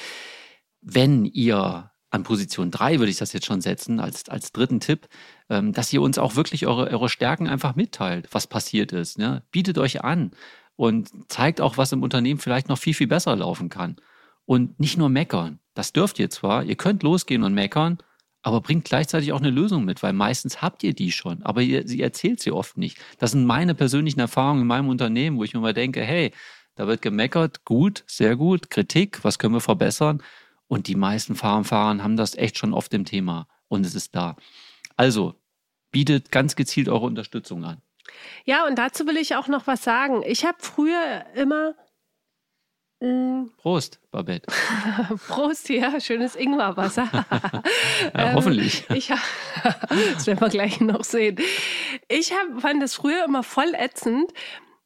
wenn 0.80 1.24
ihr 1.24 1.90
an 2.10 2.24
Position 2.24 2.70
3 2.70 2.98
würde 2.98 3.10
ich 3.10 3.18
das 3.18 3.32
jetzt 3.32 3.46
schon 3.46 3.60
setzen, 3.60 4.00
als, 4.00 4.28
als 4.28 4.52
dritten 4.52 4.80
Tipp, 4.80 5.08
ähm, 5.48 5.72
dass 5.72 5.92
ihr 5.92 6.02
uns 6.02 6.18
auch 6.18 6.34
wirklich 6.34 6.66
eure, 6.66 6.90
eure 6.90 7.08
Stärken 7.08 7.48
einfach 7.48 7.76
mitteilt, 7.76 8.28
was 8.32 8.46
passiert 8.46 8.92
ist. 8.92 9.18
Ne? 9.18 9.42
Bietet 9.52 9.78
euch 9.78 10.02
an 10.02 10.32
und 10.76 11.10
zeigt 11.28 11.60
auch, 11.60 11.76
was 11.76 11.92
im 11.92 12.02
Unternehmen 12.02 12.40
vielleicht 12.40 12.68
noch 12.68 12.78
viel, 12.78 12.94
viel 12.94 13.06
besser 13.06 13.36
laufen 13.36 13.68
kann. 13.68 13.96
Und 14.44 14.80
nicht 14.80 14.96
nur 14.96 15.08
meckern. 15.08 15.60
Das 15.74 15.92
dürft 15.92 16.18
ihr 16.18 16.30
zwar, 16.30 16.64
ihr 16.64 16.74
könnt 16.74 17.04
losgehen 17.04 17.44
und 17.44 17.54
meckern, 17.54 17.98
aber 18.42 18.60
bringt 18.60 18.86
gleichzeitig 18.86 19.32
auch 19.32 19.38
eine 19.38 19.50
Lösung 19.50 19.84
mit, 19.84 20.02
weil 20.02 20.12
meistens 20.12 20.62
habt 20.62 20.82
ihr 20.82 20.94
die 20.94 21.12
schon, 21.12 21.42
aber 21.42 21.62
ihr, 21.62 21.86
sie 21.86 22.00
erzählt 22.00 22.40
sie 22.40 22.50
oft 22.50 22.76
nicht. 22.76 22.98
Das 23.18 23.32
sind 23.32 23.44
meine 23.44 23.74
persönlichen 23.74 24.18
Erfahrungen 24.18 24.62
in 24.62 24.66
meinem 24.66 24.88
Unternehmen, 24.88 25.36
wo 25.36 25.44
ich 25.44 25.54
mir 25.54 25.60
mal 25.60 25.74
denke, 25.74 26.02
hey, 26.02 26.32
da 26.74 26.86
wird 26.86 27.02
gemeckert, 27.02 27.64
gut, 27.64 28.02
sehr 28.06 28.36
gut, 28.36 28.70
Kritik, 28.70 29.22
was 29.22 29.38
können 29.38 29.54
wir 29.54 29.60
verbessern? 29.60 30.22
Und 30.70 30.86
die 30.86 30.94
meisten 30.94 31.34
Fahrer 31.34 31.58
und 31.58 31.64
Fahrer 31.64 32.00
haben 32.00 32.16
das 32.16 32.36
echt 32.36 32.56
schon 32.56 32.74
oft 32.74 32.94
im 32.94 33.04
Thema 33.04 33.48
und 33.66 33.84
es 33.84 33.96
ist 33.96 34.14
da. 34.14 34.36
Also, 34.96 35.34
bietet 35.90 36.30
ganz 36.30 36.54
gezielt 36.54 36.88
eure 36.88 37.06
Unterstützung 37.06 37.64
an. 37.64 37.82
Ja, 38.44 38.64
und 38.68 38.78
dazu 38.78 39.04
will 39.08 39.16
ich 39.16 39.34
auch 39.34 39.48
noch 39.48 39.66
was 39.66 39.82
sagen. 39.82 40.22
Ich 40.24 40.44
habe 40.44 40.58
früher 40.60 41.26
immer 41.34 41.74
Mm. 43.02 43.46
Prost, 43.56 43.98
Babette. 44.10 44.46
Prost, 45.28 45.70
ja, 45.70 45.98
schönes 46.00 46.36
Ingwerwasser. 46.36 47.08
ja, 47.12 48.10
ähm, 48.14 48.34
hoffentlich. 48.34 48.84
Ich, 48.90 49.08
das 49.08 50.26
werden 50.26 50.40
wir 50.40 50.50
gleich 50.50 50.82
noch 50.82 51.02
sehen. 51.02 51.38
Ich 52.08 52.30
hab, 52.32 52.60
fand 52.60 52.82
das 52.82 52.94
früher 52.94 53.24
immer 53.24 53.42
voll 53.42 53.72
ätzend, 53.74 54.30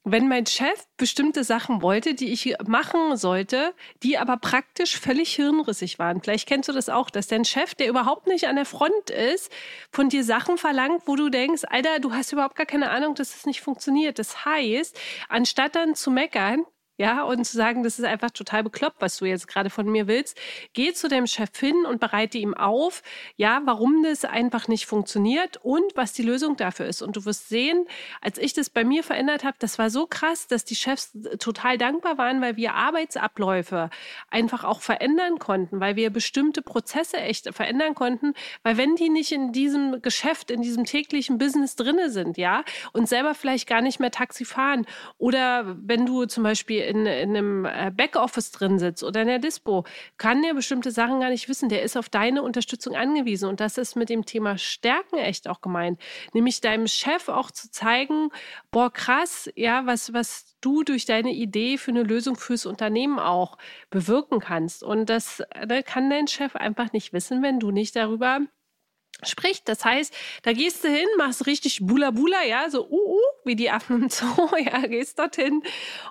wenn 0.04 0.28
mein 0.28 0.44
Chef 0.44 0.86
bestimmte 0.98 1.44
Sachen 1.44 1.80
wollte, 1.80 2.14
die 2.14 2.32
ich 2.32 2.54
machen 2.66 3.16
sollte, 3.16 3.74
die 4.02 4.18
aber 4.18 4.36
praktisch 4.36 4.98
völlig 5.00 5.34
hirnrissig 5.34 5.98
waren. 5.98 6.22
Vielleicht 6.22 6.46
kennst 6.46 6.68
du 6.68 6.72
das 6.72 6.90
auch, 6.90 7.08
dass 7.08 7.26
dein 7.26 7.46
Chef, 7.46 7.74
der 7.74 7.88
überhaupt 7.88 8.26
nicht 8.26 8.46
an 8.46 8.56
der 8.56 8.66
Front 8.66 9.10
ist, 9.10 9.50
von 9.90 10.10
dir 10.10 10.22
Sachen 10.22 10.58
verlangt, 10.58 11.02
wo 11.06 11.16
du 11.16 11.30
denkst, 11.30 11.62
Alter, 11.68 12.00
du 12.00 12.12
hast 12.12 12.32
überhaupt 12.32 12.54
gar 12.54 12.66
keine 12.66 12.90
Ahnung, 12.90 13.14
dass 13.14 13.32
das 13.32 13.46
nicht 13.46 13.62
funktioniert. 13.62 14.18
Das 14.18 14.44
heißt, 14.44 14.98
anstatt 15.28 15.74
dann 15.74 15.94
zu 15.94 16.10
meckern, 16.10 16.64
ja, 16.96 17.24
und 17.24 17.44
zu 17.44 17.56
sagen, 17.56 17.82
das 17.82 17.98
ist 17.98 18.04
einfach 18.04 18.30
total 18.30 18.62
bekloppt, 18.62 19.00
was 19.00 19.16
du 19.16 19.24
jetzt 19.24 19.48
gerade 19.48 19.68
von 19.68 19.86
mir 19.86 20.06
willst. 20.06 20.38
Geh 20.74 20.92
zu 20.92 21.08
dem 21.08 21.26
Chef 21.26 21.50
hin 21.58 21.84
und 21.86 21.98
bereite 21.98 22.38
ihm 22.38 22.54
auf, 22.54 23.02
ja, 23.36 23.62
warum 23.64 24.04
das 24.04 24.24
einfach 24.24 24.68
nicht 24.68 24.86
funktioniert 24.86 25.58
und 25.62 25.96
was 25.96 26.12
die 26.12 26.22
Lösung 26.22 26.56
dafür 26.56 26.86
ist. 26.86 27.02
Und 27.02 27.16
du 27.16 27.24
wirst 27.24 27.48
sehen, 27.48 27.86
als 28.20 28.38
ich 28.38 28.52
das 28.52 28.70
bei 28.70 28.84
mir 28.84 29.02
verändert 29.02 29.42
habe, 29.42 29.56
das 29.58 29.76
war 29.76 29.90
so 29.90 30.06
krass, 30.06 30.46
dass 30.46 30.64
die 30.64 30.76
Chefs 30.76 31.18
total 31.40 31.78
dankbar 31.78 32.16
waren, 32.16 32.40
weil 32.40 32.56
wir 32.56 32.74
Arbeitsabläufe 32.74 33.90
einfach 34.30 34.62
auch 34.62 34.80
verändern 34.80 35.40
konnten, 35.40 35.80
weil 35.80 35.96
wir 35.96 36.10
bestimmte 36.10 36.62
Prozesse 36.62 37.16
echt 37.16 37.52
verändern 37.52 37.96
konnten, 37.96 38.34
weil 38.62 38.76
wenn 38.76 38.94
die 38.94 39.08
nicht 39.08 39.32
in 39.32 39.50
diesem 39.50 40.00
Geschäft, 40.00 40.52
in 40.52 40.62
diesem 40.62 40.84
täglichen 40.84 41.38
Business 41.38 41.74
drinne 41.74 42.10
sind, 42.10 42.36
ja, 42.36 42.62
und 42.92 43.08
selber 43.08 43.34
vielleicht 43.34 43.68
gar 43.68 43.80
nicht 43.80 43.98
mehr 43.98 44.12
Taxi 44.12 44.44
fahren 44.44 44.86
oder 45.18 45.76
wenn 45.80 46.06
du 46.06 46.26
zum 46.26 46.44
Beispiel 46.44 46.83
in, 46.84 47.06
in 47.06 47.30
einem 47.30 47.64
äh, 47.64 47.90
Backoffice 47.94 48.50
drin 48.52 48.78
sitzt 48.78 49.02
oder 49.02 49.22
in 49.22 49.28
der 49.28 49.38
Dispo, 49.38 49.84
kann 50.18 50.42
der 50.42 50.54
bestimmte 50.54 50.90
Sachen 50.90 51.20
gar 51.20 51.30
nicht 51.30 51.48
wissen. 51.48 51.68
Der 51.68 51.82
ist 51.82 51.96
auf 51.96 52.08
deine 52.08 52.42
Unterstützung 52.42 52.94
angewiesen. 52.94 53.48
Und 53.48 53.60
das 53.60 53.78
ist 53.78 53.96
mit 53.96 54.08
dem 54.08 54.24
Thema 54.24 54.58
Stärken 54.58 55.16
echt 55.16 55.48
auch 55.48 55.60
gemeint. 55.60 56.00
Nämlich 56.32 56.60
deinem 56.60 56.86
Chef 56.86 57.28
auch 57.28 57.50
zu 57.50 57.70
zeigen, 57.70 58.30
boah, 58.70 58.92
krass, 58.92 59.50
ja, 59.56 59.86
was, 59.86 60.12
was 60.12 60.56
du 60.60 60.82
durch 60.82 61.04
deine 61.04 61.32
Idee 61.32 61.78
für 61.78 61.90
eine 61.90 62.02
Lösung 62.02 62.36
fürs 62.36 62.66
Unternehmen 62.66 63.18
auch 63.18 63.58
bewirken 63.90 64.40
kannst. 64.40 64.82
Und 64.82 65.10
das 65.10 65.42
da 65.66 65.82
kann 65.82 66.10
dein 66.10 66.26
Chef 66.26 66.56
einfach 66.56 66.92
nicht 66.92 67.12
wissen, 67.12 67.42
wenn 67.42 67.60
du 67.60 67.70
nicht 67.70 67.96
darüber 67.96 68.40
spricht. 69.28 69.68
Das 69.68 69.84
heißt, 69.84 70.14
da 70.42 70.52
gehst 70.52 70.84
du 70.84 70.88
hin, 70.88 71.06
machst 71.18 71.46
richtig 71.46 71.80
Bula 71.82 72.10
Bula, 72.10 72.42
ja, 72.44 72.70
so 72.70 72.86
uh, 72.88 73.14
uh, 73.14 73.20
wie 73.44 73.56
die 73.56 73.70
Affen 73.70 74.02
im 74.02 74.08
Zoo, 74.08 74.48
ja, 74.58 74.86
gehst 74.86 75.18
dorthin 75.18 75.62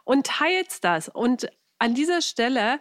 und 0.04 0.28
teilst 0.28 0.84
das. 0.84 1.10
Und 1.10 1.50
an 1.80 1.94
dieser 1.96 2.22
Stelle 2.22 2.80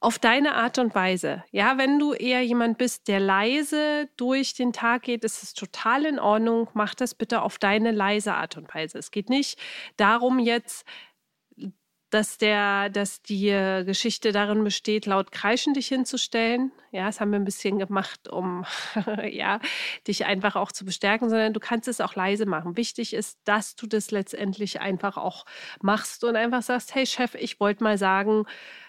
auf 0.00 0.18
deine 0.18 0.54
Art 0.54 0.78
und 0.78 0.94
Weise. 0.94 1.44
Ja, 1.50 1.76
wenn 1.76 1.98
du 1.98 2.14
eher 2.14 2.42
jemand 2.42 2.78
bist, 2.78 3.06
der 3.06 3.20
leise 3.20 4.08
durch 4.16 4.54
den 4.54 4.72
Tag 4.72 5.02
geht, 5.02 5.24
ist 5.24 5.42
es 5.42 5.52
total 5.52 6.06
in 6.06 6.18
Ordnung. 6.18 6.68
Mach 6.72 6.94
das 6.94 7.14
bitte 7.14 7.42
auf 7.42 7.58
deine 7.58 7.90
leise 7.90 8.34
Art 8.34 8.56
und 8.56 8.74
Weise. 8.74 8.98
Es 8.98 9.10
geht 9.10 9.28
nicht 9.28 9.58
darum, 9.98 10.38
jetzt 10.38 10.86
dass 12.10 12.38
der, 12.38 12.90
dass 12.90 13.22
die 13.22 13.50
Geschichte 13.86 14.32
darin 14.32 14.64
besteht, 14.64 15.06
laut 15.06 15.32
Kreischen 15.32 15.74
dich 15.74 15.88
hinzustellen. 15.88 16.72
Ja, 16.90 17.06
das 17.06 17.20
haben 17.20 17.30
wir 17.30 17.38
ein 17.38 17.44
bisschen 17.44 17.78
gemacht, 17.78 18.28
um 18.28 18.64
ja, 19.30 19.60
dich 20.06 20.26
einfach 20.26 20.56
auch 20.56 20.72
zu 20.72 20.84
bestärken, 20.84 21.30
sondern 21.30 21.52
du 21.52 21.60
kannst 21.60 21.88
es 21.88 22.00
auch 22.00 22.16
leise 22.16 22.46
machen. 22.46 22.76
Wichtig 22.76 23.14
ist, 23.14 23.38
dass 23.44 23.76
du 23.76 23.86
das 23.86 24.10
letztendlich 24.10 24.80
einfach 24.80 25.16
auch 25.16 25.44
machst 25.80 26.24
und 26.24 26.36
einfach 26.36 26.62
sagst, 26.62 26.94
hey 26.94 27.06
Chef, 27.06 27.34
ich 27.36 27.60
wollte 27.60 27.84
mal 27.84 27.96
sagen, 27.96 28.44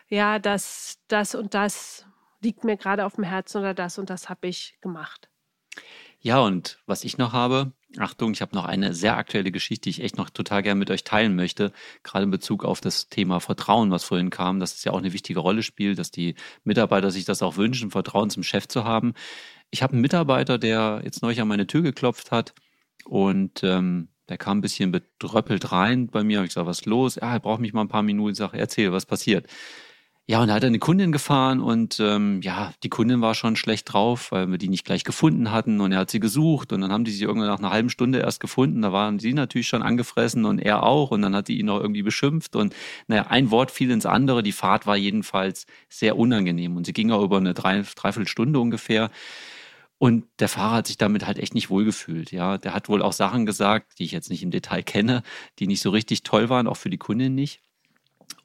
ja, 0.07 0.39
dass 0.39 0.99
das 1.07 1.35
und 1.35 1.53
das 1.53 2.05
liegt 2.41 2.63
mir 2.63 2.75
gerade 2.75 3.05
auf 3.05 3.15
dem 3.15 3.23
Herzen 3.23 3.59
oder 3.59 3.73
das 3.73 3.97
und 3.99 4.09
das 4.09 4.29
habe 4.29 4.47
ich 4.47 4.77
gemacht. 4.81 5.29
Ja, 6.19 6.39
und 6.39 6.79
was 6.85 7.03
ich 7.03 7.17
noch 7.17 7.33
habe, 7.33 7.71
Achtung, 7.97 8.31
ich 8.31 8.41
habe 8.41 8.55
noch 8.55 8.65
eine 8.65 8.93
sehr 8.93 9.17
aktuelle 9.17 9.51
Geschichte, 9.51 9.83
die 9.83 9.89
ich 9.89 10.01
echt 10.01 10.17
noch 10.17 10.29
total 10.29 10.63
gerne 10.63 10.79
mit 10.79 10.89
euch 10.89 11.03
teilen 11.03 11.35
möchte, 11.35 11.73
gerade 12.03 12.23
in 12.23 12.31
Bezug 12.31 12.63
auf 12.63 12.79
das 12.79 13.09
Thema 13.09 13.39
Vertrauen, 13.39 13.91
was 13.91 14.05
vorhin 14.05 14.29
kam, 14.29 14.59
dass 14.61 14.75
es 14.75 14.83
ja 14.85 14.93
auch 14.93 14.99
eine 14.99 15.11
wichtige 15.11 15.41
Rolle 15.41 15.61
spielt, 15.61 15.99
dass 15.99 16.09
die 16.09 16.35
Mitarbeiter 16.63 17.11
sich 17.11 17.25
das 17.25 17.41
auch 17.41 17.57
wünschen, 17.57 17.91
Vertrauen 17.91 18.29
zum 18.29 18.43
Chef 18.43 18.67
zu 18.67 18.85
haben. 18.85 19.13
Ich 19.71 19.83
habe 19.83 19.93
einen 19.93 20.01
Mitarbeiter, 20.01 20.57
der 20.57 21.01
jetzt 21.03 21.21
neulich 21.21 21.41
an 21.41 21.49
meine 21.49 21.67
Tür 21.67 21.81
geklopft 21.81 22.31
hat 22.31 22.53
und 23.03 23.61
ähm, 23.63 24.07
der 24.29 24.37
kam 24.37 24.59
ein 24.59 24.61
bisschen 24.61 24.93
bedröppelt 24.93 25.73
rein 25.73 26.07
bei 26.07 26.23
mir. 26.23 26.43
Ich 26.43 26.53
sage, 26.53 26.67
was 26.67 26.79
ist 26.79 26.85
los? 26.85 27.15
Ja, 27.15 27.33
er 27.33 27.39
braucht 27.41 27.59
mich 27.59 27.73
mal 27.73 27.81
ein 27.81 27.89
paar 27.89 28.03
Minuten. 28.03 28.31
Ich 28.31 28.37
sage, 28.37 28.57
erzähl, 28.57 28.93
was 28.93 29.05
passiert. 29.05 29.47
Ja, 30.31 30.41
und 30.41 30.47
da 30.47 30.53
hat 30.53 30.63
er 30.63 30.67
eine 30.67 30.79
Kundin 30.79 31.11
gefahren 31.11 31.59
und 31.59 31.99
ähm, 31.99 32.39
ja, 32.41 32.71
die 32.83 32.89
Kundin 32.89 33.19
war 33.19 33.35
schon 33.35 33.57
schlecht 33.57 33.91
drauf, 33.91 34.31
weil 34.31 34.49
wir 34.49 34.57
die 34.57 34.69
nicht 34.69 34.85
gleich 34.85 35.03
gefunden 35.03 35.51
hatten 35.51 35.81
und 35.81 35.91
er 35.91 35.99
hat 35.99 36.09
sie 36.09 36.21
gesucht 36.21 36.71
und 36.71 36.79
dann 36.79 36.89
haben 36.89 37.03
die 37.03 37.11
sie 37.11 37.25
irgendwann 37.25 37.49
nach 37.49 37.59
einer 37.59 37.71
halben 37.71 37.89
Stunde 37.89 38.19
erst 38.19 38.39
gefunden. 38.39 38.81
Da 38.81 38.93
waren 38.93 39.19
sie 39.19 39.33
natürlich 39.33 39.67
schon 39.67 39.81
angefressen 39.81 40.45
und 40.45 40.59
er 40.59 40.83
auch 40.83 41.11
und 41.11 41.21
dann 41.21 41.35
hat 41.35 41.49
die 41.49 41.59
ihn 41.59 41.65
noch 41.65 41.81
irgendwie 41.81 42.01
beschimpft 42.01 42.55
und 42.55 42.73
naja, 43.07 43.27
ein 43.27 43.51
Wort 43.51 43.71
fiel 43.71 43.91
ins 43.91 44.05
andere. 44.05 44.41
Die 44.41 44.53
Fahrt 44.53 44.87
war 44.87 44.95
jedenfalls 44.95 45.65
sehr 45.89 46.17
unangenehm 46.17 46.77
und 46.77 46.85
sie 46.85 46.93
ging 46.93 47.11
auch 47.11 47.23
über 47.23 47.35
eine 47.35 47.53
drei, 47.53 47.81
Dreiviertelstunde 47.81 48.57
ungefähr. 48.57 49.11
Und 49.97 50.27
der 50.39 50.47
Fahrer 50.47 50.75
hat 50.77 50.87
sich 50.87 50.95
damit 50.97 51.27
halt 51.27 51.39
echt 51.39 51.55
nicht 51.55 51.69
wohlgefühlt. 51.69 52.31
Ja, 52.31 52.57
der 52.57 52.73
hat 52.73 52.87
wohl 52.87 53.01
auch 53.01 53.11
Sachen 53.11 53.45
gesagt, 53.45 53.99
die 53.99 54.05
ich 54.05 54.13
jetzt 54.13 54.29
nicht 54.29 54.43
im 54.43 54.51
Detail 54.51 54.81
kenne, 54.81 55.23
die 55.59 55.67
nicht 55.67 55.81
so 55.81 55.89
richtig 55.89 56.23
toll 56.23 56.47
waren, 56.47 56.67
auch 56.67 56.77
für 56.77 56.89
die 56.89 56.97
Kundin 56.97 57.35
nicht. 57.35 57.61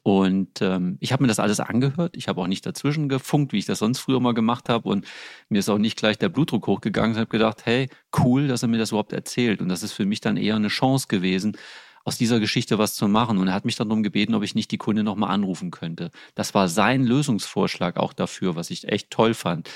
Und 0.07 0.61
ähm, 0.61 0.95
ich 1.01 1.11
habe 1.11 1.21
mir 1.21 1.27
das 1.27 1.37
alles 1.37 1.59
angehört. 1.59 2.15
Ich 2.15 2.29
habe 2.29 2.39
auch 2.39 2.47
nicht 2.47 2.65
dazwischen 2.65 3.09
gefunkt, 3.09 3.51
wie 3.51 3.57
ich 3.57 3.65
das 3.65 3.79
sonst 3.79 3.99
früher 3.99 4.21
mal 4.21 4.33
gemacht 4.33 4.69
habe. 4.69 4.87
Und 4.87 5.05
mir 5.49 5.59
ist 5.59 5.67
auch 5.67 5.79
nicht 5.79 5.97
gleich 5.97 6.17
der 6.17 6.29
Blutdruck 6.29 6.65
hochgegangen. 6.67 7.11
Ich 7.11 7.17
habe 7.17 7.27
gedacht, 7.27 7.65
hey, 7.65 7.89
cool, 8.17 8.47
dass 8.47 8.61
er 8.61 8.69
mir 8.69 8.77
das 8.77 8.91
überhaupt 8.91 9.11
erzählt. 9.11 9.61
Und 9.61 9.67
das 9.67 9.83
ist 9.83 9.91
für 9.91 10.05
mich 10.05 10.21
dann 10.21 10.37
eher 10.37 10.55
eine 10.55 10.69
Chance 10.69 11.07
gewesen, 11.09 11.57
aus 12.05 12.17
dieser 12.17 12.39
Geschichte 12.39 12.77
was 12.77 12.95
zu 12.95 13.09
machen. 13.09 13.37
Und 13.37 13.49
er 13.49 13.53
hat 13.53 13.65
mich 13.65 13.75
dann 13.75 13.89
darum 13.89 14.01
gebeten, 14.01 14.33
ob 14.33 14.43
ich 14.43 14.55
nicht 14.55 14.71
die 14.71 14.77
Kunde 14.77 15.03
nochmal 15.03 15.31
anrufen 15.31 15.71
könnte. 15.71 16.11
Das 16.35 16.53
war 16.53 16.69
sein 16.69 17.03
Lösungsvorschlag 17.03 17.97
auch 17.97 18.13
dafür, 18.13 18.55
was 18.55 18.69
ich 18.69 18.87
echt 18.87 19.11
toll 19.11 19.33
fand. 19.33 19.69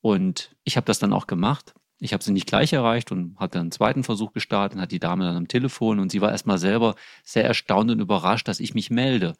Und 0.00 0.56
ich 0.64 0.76
habe 0.76 0.86
das 0.86 0.98
dann 0.98 1.12
auch 1.12 1.28
gemacht. 1.28 1.72
Ich 2.00 2.12
habe 2.12 2.24
sie 2.24 2.32
nicht 2.32 2.48
gleich 2.48 2.72
erreicht 2.72 3.12
und 3.12 3.38
hatte 3.38 3.60
einen 3.60 3.70
zweiten 3.70 4.02
Versuch 4.02 4.32
gestartet, 4.32 4.80
hat 4.80 4.90
die 4.90 4.98
Dame 4.98 5.24
dann 5.24 5.36
am 5.36 5.46
Telefon 5.46 6.00
und 6.00 6.10
sie 6.10 6.20
war 6.20 6.32
erstmal 6.32 6.58
selber 6.58 6.96
sehr 7.22 7.44
erstaunt 7.44 7.92
und 7.92 8.00
überrascht, 8.00 8.48
dass 8.48 8.58
ich 8.58 8.74
mich 8.74 8.90
melde. 8.90 9.34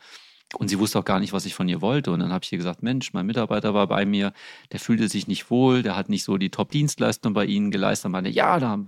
Und 0.56 0.68
sie 0.68 0.78
wusste 0.78 0.98
auch 0.98 1.04
gar 1.04 1.20
nicht, 1.20 1.32
was 1.32 1.44
ich 1.44 1.54
von 1.54 1.68
ihr 1.68 1.82
wollte. 1.82 2.10
Und 2.10 2.20
dann 2.20 2.32
habe 2.32 2.42
ich 2.44 2.52
ihr 2.52 2.58
gesagt, 2.58 2.82
Mensch, 2.82 3.12
mein 3.12 3.26
Mitarbeiter 3.26 3.74
war 3.74 3.86
bei 3.86 4.06
mir, 4.06 4.32
der 4.72 4.80
fühlte 4.80 5.08
sich 5.08 5.26
nicht 5.28 5.50
wohl, 5.50 5.82
der 5.82 5.94
hat 5.94 6.08
nicht 6.08 6.24
so 6.24 6.38
die 6.38 6.50
Top-Dienstleistung 6.50 7.34
bei 7.34 7.44
Ihnen 7.44 7.70
geleistet. 7.70 8.06
Und 8.06 8.12
meinte, 8.12 8.30
ja, 8.30 8.58
da 8.58 8.78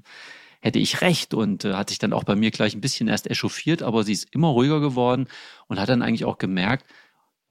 hätte 0.61 0.79
ich 0.79 1.01
recht 1.01 1.35
und 1.35 1.65
äh, 1.65 1.75
hat 1.75 1.91
sich 1.91 1.99
dann 1.99 2.13
auch 2.13 2.25
bei 2.25 2.35
mir 2.35 2.51
gleich 2.51 2.75
ein 2.75 2.81
bisschen 2.81 3.09
erst 3.09 3.31
echauffiert, 3.31 3.83
aber 3.83 4.05
sie 4.05 4.13
ist 4.13 4.29
immer 4.35 4.49
ruhiger 4.49 4.81
geworden 4.81 5.27
und 5.69 5.81
hat 5.81 5.89
dann 5.89 6.03
eigentlich 6.03 6.25
auch 6.25 6.39
gemerkt 6.39 6.87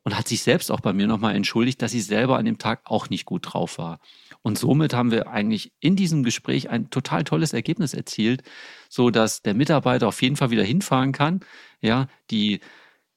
und 0.04 0.18
hat 0.18 0.28
sich 0.28 0.44
selbst 0.44 0.72
auch 0.72 0.80
bei 0.80 0.94
mir 0.94 1.08
nochmal 1.08 1.36
entschuldigt, 1.36 1.82
dass 1.82 1.92
sie 1.92 2.02
selber 2.02 2.38
an 2.38 2.46
dem 2.46 2.58
Tag 2.58 2.82
auch 2.86 3.10
nicht 3.10 3.26
gut 3.26 3.54
drauf 3.54 3.78
war. 3.78 4.00
Und 4.42 4.58
somit 4.58 4.94
haben 4.94 5.12
wir 5.12 5.28
eigentlich 5.28 5.74
in 5.80 5.96
diesem 5.96 6.24
Gespräch 6.24 6.70
ein 6.70 6.90
total 6.90 7.24
tolles 7.24 7.54
Ergebnis 7.54 7.94
erzielt, 7.94 8.44
so 8.90 9.10
dass 9.10 9.42
der 9.42 9.54
Mitarbeiter 9.54 10.08
auf 10.08 10.22
jeden 10.22 10.36
Fall 10.36 10.52
wieder 10.52 10.64
hinfahren 10.64 11.12
kann. 11.12 11.42
Ja, 11.82 12.08
die 12.32 12.62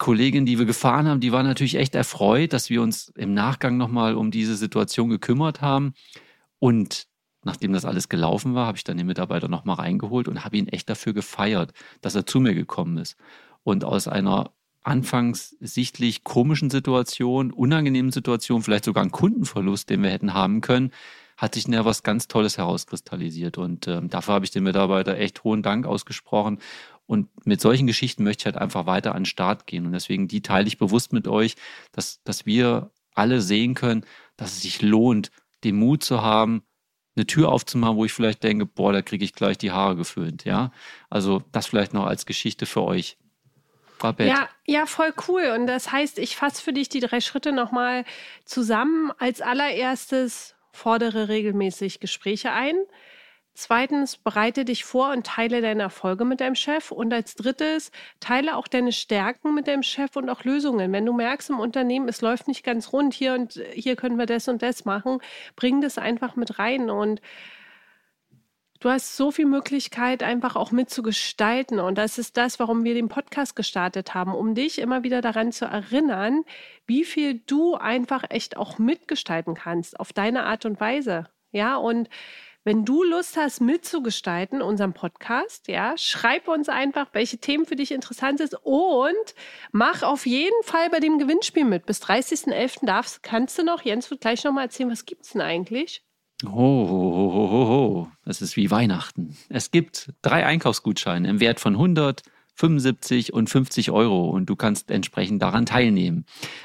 Kollegin, 0.03 0.47
die 0.47 0.59
wir 0.59 0.67
gefahren 0.67 1.07
haben, 1.07 1.21
die 1.21 1.31
war 1.31 1.45
natürlich 1.45 1.77
echt 1.77 1.95
erfreut, 1.95 2.53
dass 2.53 2.71
wir 2.71 2.83
uns 2.83 3.13
im 3.17 3.35
Nachgang 3.35 3.77
nochmal 3.77 4.17
um 4.17 4.33
diese 4.33 4.57
Situation 4.57 5.09
gekümmert 5.09 5.61
haben. 5.61 5.95
Und 6.59 7.07
nachdem 7.45 7.73
das 7.73 7.85
alles 7.85 8.09
gelaufen 8.09 8.57
war, 8.57 8.67
habe 8.67 8.77
ich 8.77 8.83
dann 8.83 8.97
den 8.97 9.07
Mitarbeiter 9.07 9.47
nochmal 9.47 9.77
reingeholt 9.77 10.27
und 10.27 10.45
habe 10.45 10.57
ihn 10.57 10.67
echt 10.67 10.91
dafür 10.91 11.13
gefeiert, 11.13 11.73
dass 12.01 12.17
er 12.17 12.27
zu 12.27 12.41
mir 12.41 12.53
gekommen 12.53 12.99
ist. 12.99 13.17
Und 13.63 13.85
aus 13.85 14.09
einer 14.09 14.51
anfangs 14.83 15.57
sichtlich 15.61 16.25
komischen 16.25 16.69
Situation, 16.69 17.53
unangenehmen 17.53 18.11
Situation, 18.11 18.65
vielleicht 18.65 18.87
sogar 18.87 19.03
einen 19.03 19.13
Kundenverlust, 19.13 19.89
den 19.89 20.03
wir 20.03 20.11
hätten 20.11 20.35
haben 20.35 20.63
können, 20.63 20.91
hat 21.37 21.55
sich 21.55 21.67
ja 21.69 21.85
was 21.85 22.03
ganz 22.03 22.29
Tolles 22.29 22.59
herauskristallisiert. 22.59 23.57
Und 23.57 23.89
ähm, 23.89 24.09
dafür 24.09 24.35
habe 24.35 24.45
ich 24.45 24.51
dem 24.51 24.65
Mitarbeiter 24.65 25.17
echt 25.17 25.45
hohen 25.45 25.63
Dank 25.63 25.87
ausgesprochen. 25.87 26.59
Und 27.13 27.29
mit 27.47 27.61
solchen 27.61 27.87
Geschichten 27.87 28.25
möchte 28.25 28.41
ich 28.41 28.47
halt 28.47 28.57
einfach 28.57 28.87
weiter 28.87 29.15
an 29.15 29.21
den 29.21 29.27
Start 29.27 29.67
gehen. 29.67 29.85
Und 29.85 29.93
deswegen 29.93 30.29
die 30.29 30.41
teile 30.41 30.67
ich 30.67 30.79
bewusst 30.79 31.13
mit 31.13 31.29
euch, 31.29 31.57
dass, 31.93 32.23
dass 32.25 32.47
wir 32.47 32.91
alle 33.15 33.43
sehen 33.43 33.75
können, 33.75 34.07
dass 34.39 34.53
es 34.53 34.63
sich 34.63 34.81
lohnt, 34.81 35.31
den 35.63 35.77
Mut 35.77 36.03
zu 36.03 36.23
haben, 36.23 36.63
eine 37.15 37.27
Tür 37.27 37.51
aufzumachen, 37.51 37.97
wo 37.97 38.07
ich 38.07 38.15
vielleicht 38.15 38.43
denke, 38.43 38.65
boah, 38.65 38.95
da 38.95 39.03
kriege 39.03 39.27
ich 39.27 39.35
gleich 39.35 39.59
die 39.59 39.73
Haare 39.73 39.95
geföhnt, 39.95 40.47
ja. 40.47 40.73
Also 41.11 41.43
das 41.53 41.67
vielleicht 41.67 41.93
noch 41.93 42.07
als 42.07 42.25
Geschichte 42.25 42.65
für 42.65 42.83
euch. 42.83 43.19
Ja, 44.19 44.49
ja, 44.65 44.87
voll 44.87 45.13
cool. 45.29 45.53
Und 45.55 45.67
das 45.67 45.93
heißt, 45.93 46.19
ich 46.19 46.35
fasse 46.35 46.63
für 46.63 46.73
dich 46.73 46.89
die 46.89 47.01
drei 47.01 47.21
Schritte 47.21 47.53
nochmal 47.53 48.07
zusammen. 48.47 49.13
Als 49.19 49.43
allererstes 49.43 50.55
fordere 50.73 51.29
regelmäßig 51.29 52.01
Gespräche 52.01 52.53
ein. 52.53 52.75
Zweitens, 53.55 54.17
bereite 54.17 54.65
dich 54.65 54.85
vor 54.85 55.11
und 55.11 55.27
teile 55.27 55.61
deine 55.61 55.83
Erfolge 55.83 56.25
mit 56.25 56.41
deinem 56.41 56.55
Chef. 56.55 56.91
Und 56.91 57.13
als 57.13 57.35
drittes, 57.35 57.91
teile 58.19 58.57
auch 58.57 58.67
deine 58.67 58.93
Stärken 58.93 59.55
mit 59.55 59.69
deinem 59.69 59.83
Chef 59.83 60.17
und 60.17 60.31
auch 60.31 60.45
Lösungen. 60.45 60.91
Wenn 60.93 61.05
du 61.05 61.13
merkst 61.13 61.51
im 61.51 61.61
Unternehmen, 61.61 62.09
es 62.09 62.23
läuft 62.23 62.49
nicht 62.49 62.65
ganz 62.65 62.93
rund 62.95 63.13
hier 63.13 63.35
und 63.35 63.61
hier 63.75 63.97
können 63.97 64.19
wir 64.19 64.25
das 64.25 64.49
und 64.49 64.63
das 64.63 64.87
machen, 64.87 65.19
bring 65.55 65.83
das 65.83 65.99
einfach 65.99 66.35
mit 66.35 66.59
rein. 66.59 66.89
Und 66.89 67.21
du 68.81 68.89
hast 68.89 69.19
so 69.19 69.31
viel 69.31 69.47
Möglichkeit, 69.47 70.23
einfach 70.23 70.57
auch 70.57 70.71
mitzugestalten. 70.73 71.79
Und 71.79 71.99
das 71.99 72.17
ist 72.17 72.39
das, 72.39 72.59
warum 72.59 72.85
wir 72.85 72.95
den 72.95 73.09
Podcast 73.09 73.55
gestartet 73.55 74.15
haben, 74.15 74.35
um 74.35 74.55
dich 74.55 74.79
immer 74.79 75.03
wieder 75.03 75.21
daran 75.21 75.53
zu 75.53 75.67
erinnern, 75.67 76.45
wie 76.87 77.05
viel 77.05 77.43
du 77.47 77.75
einfach 77.75 78.25
echt 78.31 78.57
auch 78.57 78.79
mitgestalten 78.79 79.55
kannst 79.55 80.01
auf 80.01 80.15
deine 80.15 80.45
Art 80.45 80.65
und 80.65 80.81
Weise. 80.81 81.29
Ja, 81.53 81.77
und 81.77 82.09
wenn 82.65 82.85
du 82.85 83.03
Lust 83.03 83.37
hast, 83.37 83.61
mitzugestalten, 83.61 84.63
unseren 84.63 84.93
Podcast, 84.93 85.69
ja, 85.69 85.95
schreib 85.97 86.49
uns 86.49 86.69
einfach, 86.69 87.09
welche 87.13 87.39
Themen 87.39 87.67
für 87.67 87.77
dich 87.77 87.91
interessant 87.91 88.39
sind 88.39 88.55
und 88.63 89.35
mach 89.73 90.03
auf 90.03 90.27
jeden 90.27 90.63
Fall 90.63 90.89
bei 90.91 91.01
dem 91.01 91.19
Gewinnspiel 91.19 91.65
mit. 91.65 91.87
Bis 91.87 92.03
30.11. 92.03 92.87
darfst, 92.87 93.23
kannst 93.23 93.59
du 93.59 93.65
noch, 93.65 93.83
Jens 93.83 94.11
wird 94.11 94.21
gleich 94.21 94.45
nochmal 94.45 94.65
erzählen, 94.65 94.91
was 94.91 95.05
gibt 95.05 95.25
es 95.25 95.33
denn 95.33 95.41
eigentlich? 95.41 96.05
Oh, 96.45 96.51
ho, 96.51 97.13
ho, 97.15 97.51
ho, 97.51 97.69
ho. 97.69 98.09
Das 98.25 98.43
ist 98.43 98.57
wie 98.57 98.71
Weihnachten. 98.71 99.37
Es 99.49 99.71
gibt 99.71 100.13
drei 100.23 100.45
Einkaufsgutscheine 100.45 101.29
im 101.29 101.41
Wert 101.41 101.61
von 101.61 101.75
100, 101.75 102.23
75 102.55 103.33
und 103.33 103.49
50 103.49 103.91
Euro 103.91 104.29
und 104.31 104.47
du 104.47 104.57
kannst 104.57 104.91
entsprechend 104.91 105.43
daran 105.43 105.67
teilnehmen. 105.67 106.25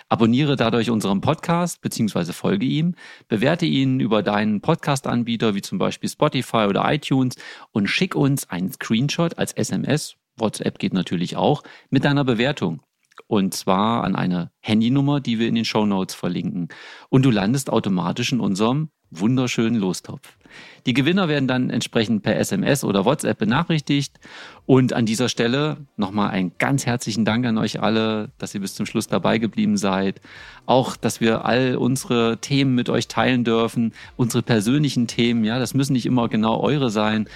Abonniere 0.10 0.56
dadurch 0.56 0.90
unseren 0.90 1.22
Podcast 1.22 1.82
bzw. 1.82 2.34
folge 2.34 2.66
ihm, 2.66 2.96
bewerte 3.28 3.66
ihn 3.66 4.00
über 4.00 4.24
deinen 4.24 4.62
Podcast-Anbieter 4.62 5.56
wie 5.56 5.62
zum 5.62 5.78
Beispiel 5.78 6.10
Spotify 6.10 6.66
oder 6.68 6.92
iTunes 6.94 7.36
und 7.72 7.88
schick 7.88 8.16
uns 8.16 8.50
einen 8.50 8.72
Screenshot 8.72 9.38
als 9.38 9.54
SMS, 9.54 10.16
WhatsApp 10.38 10.80
geht 10.80 10.94
natürlich 10.94 11.36
auch, 11.36 11.64
mit 11.90 12.06
deiner 12.06 12.24
Bewertung. 12.24 12.82
Und 13.26 13.54
zwar 13.54 14.04
an 14.04 14.16
eine 14.16 14.52
Handynummer, 14.60 15.20
die 15.20 15.40
wir 15.40 15.48
in 15.48 15.56
den 15.56 15.66
Show 15.66 15.86
Notes 15.86 16.16
verlinken. 16.16 16.70
Und 17.10 17.24
du 17.24 17.32
landest 17.32 17.70
automatisch 17.70 18.32
in 18.32 18.40
unserem 18.40 18.90
wunderschönen 19.12 19.80
Lostopf. 19.80 20.38
Die 20.86 20.94
Gewinner 20.94 21.28
werden 21.28 21.48
dann 21.48 21.70
entsprechend 21.70 22.24
per 22.24 22.38
SMS 22.38 22.84
oder 22.84 23.06
WhatsApp 23.06 23.38
benachrichtigt. 23.38 24.20
Und 24.66 24.94
an 24.94 25.06
dieser 25.06 25.30
Stelle 25.30 25.78
nochmal 25.98 26.30
einen 26.30 26.54
ganz 26.58 26.86
herzlichen 26.86 27.26
Dank 27.26 27.46
an 27.46 27.58
euch 27.58 27.82
alle, 27.82 28.30
dass 28.38 28.56
ihr 28.56 28.62
bis 28.62 28.76
zum 28.76 28.86
Schluss 28.86 29.08
dabei 29.08 29.38
geblieben 29.38 29.78
seid. 29.78 30.22
Auch, 30.66 30.96
dass 30.96 31.20
wir 31.20 31.46
all 31.46 31.76
unsere 31.76 32.38
Themen 32.38 32.74
mit 32.76 32.90
euch 32.90 33.08
teilen 33.08 33.44
dürfen, 33.44 33.94
unsere 34.16 34.44
persönlichen 34.44 35.08
Themen. 35.08 35.44
Ja, 35.44 35.60
das 35.60 35.74
müssen 35.74 35.94
nicht 35.94 36.06
immer 36.06 36.30
genau 36.30 36.60
eure 36.62 36.90
sein. 36.90 37.28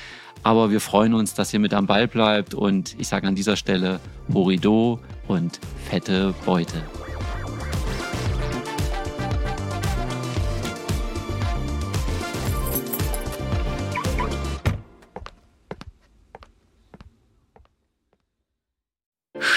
Aber 0.43 0.71
wir 0.71 0.79
freuen 0.79 1.13
uns, 1.13 1.33
dass 1.33 1.53
ihr 1.53 1.59
mit 1.59 1.73
am 1.73 1.87
Ball 1.87 2.07
bleibt. 2.07 2.53
Und 2.53 2.95
ich 2.99 3.07
sage 3.07 3.27
an 3.27 3.35
dieser 3.35 3.57
Stelle 3.57 3.99
Horido 4.33 4.99
und 5.27 5.59
fette 5.89 6.33
Beute. 6.45 6.81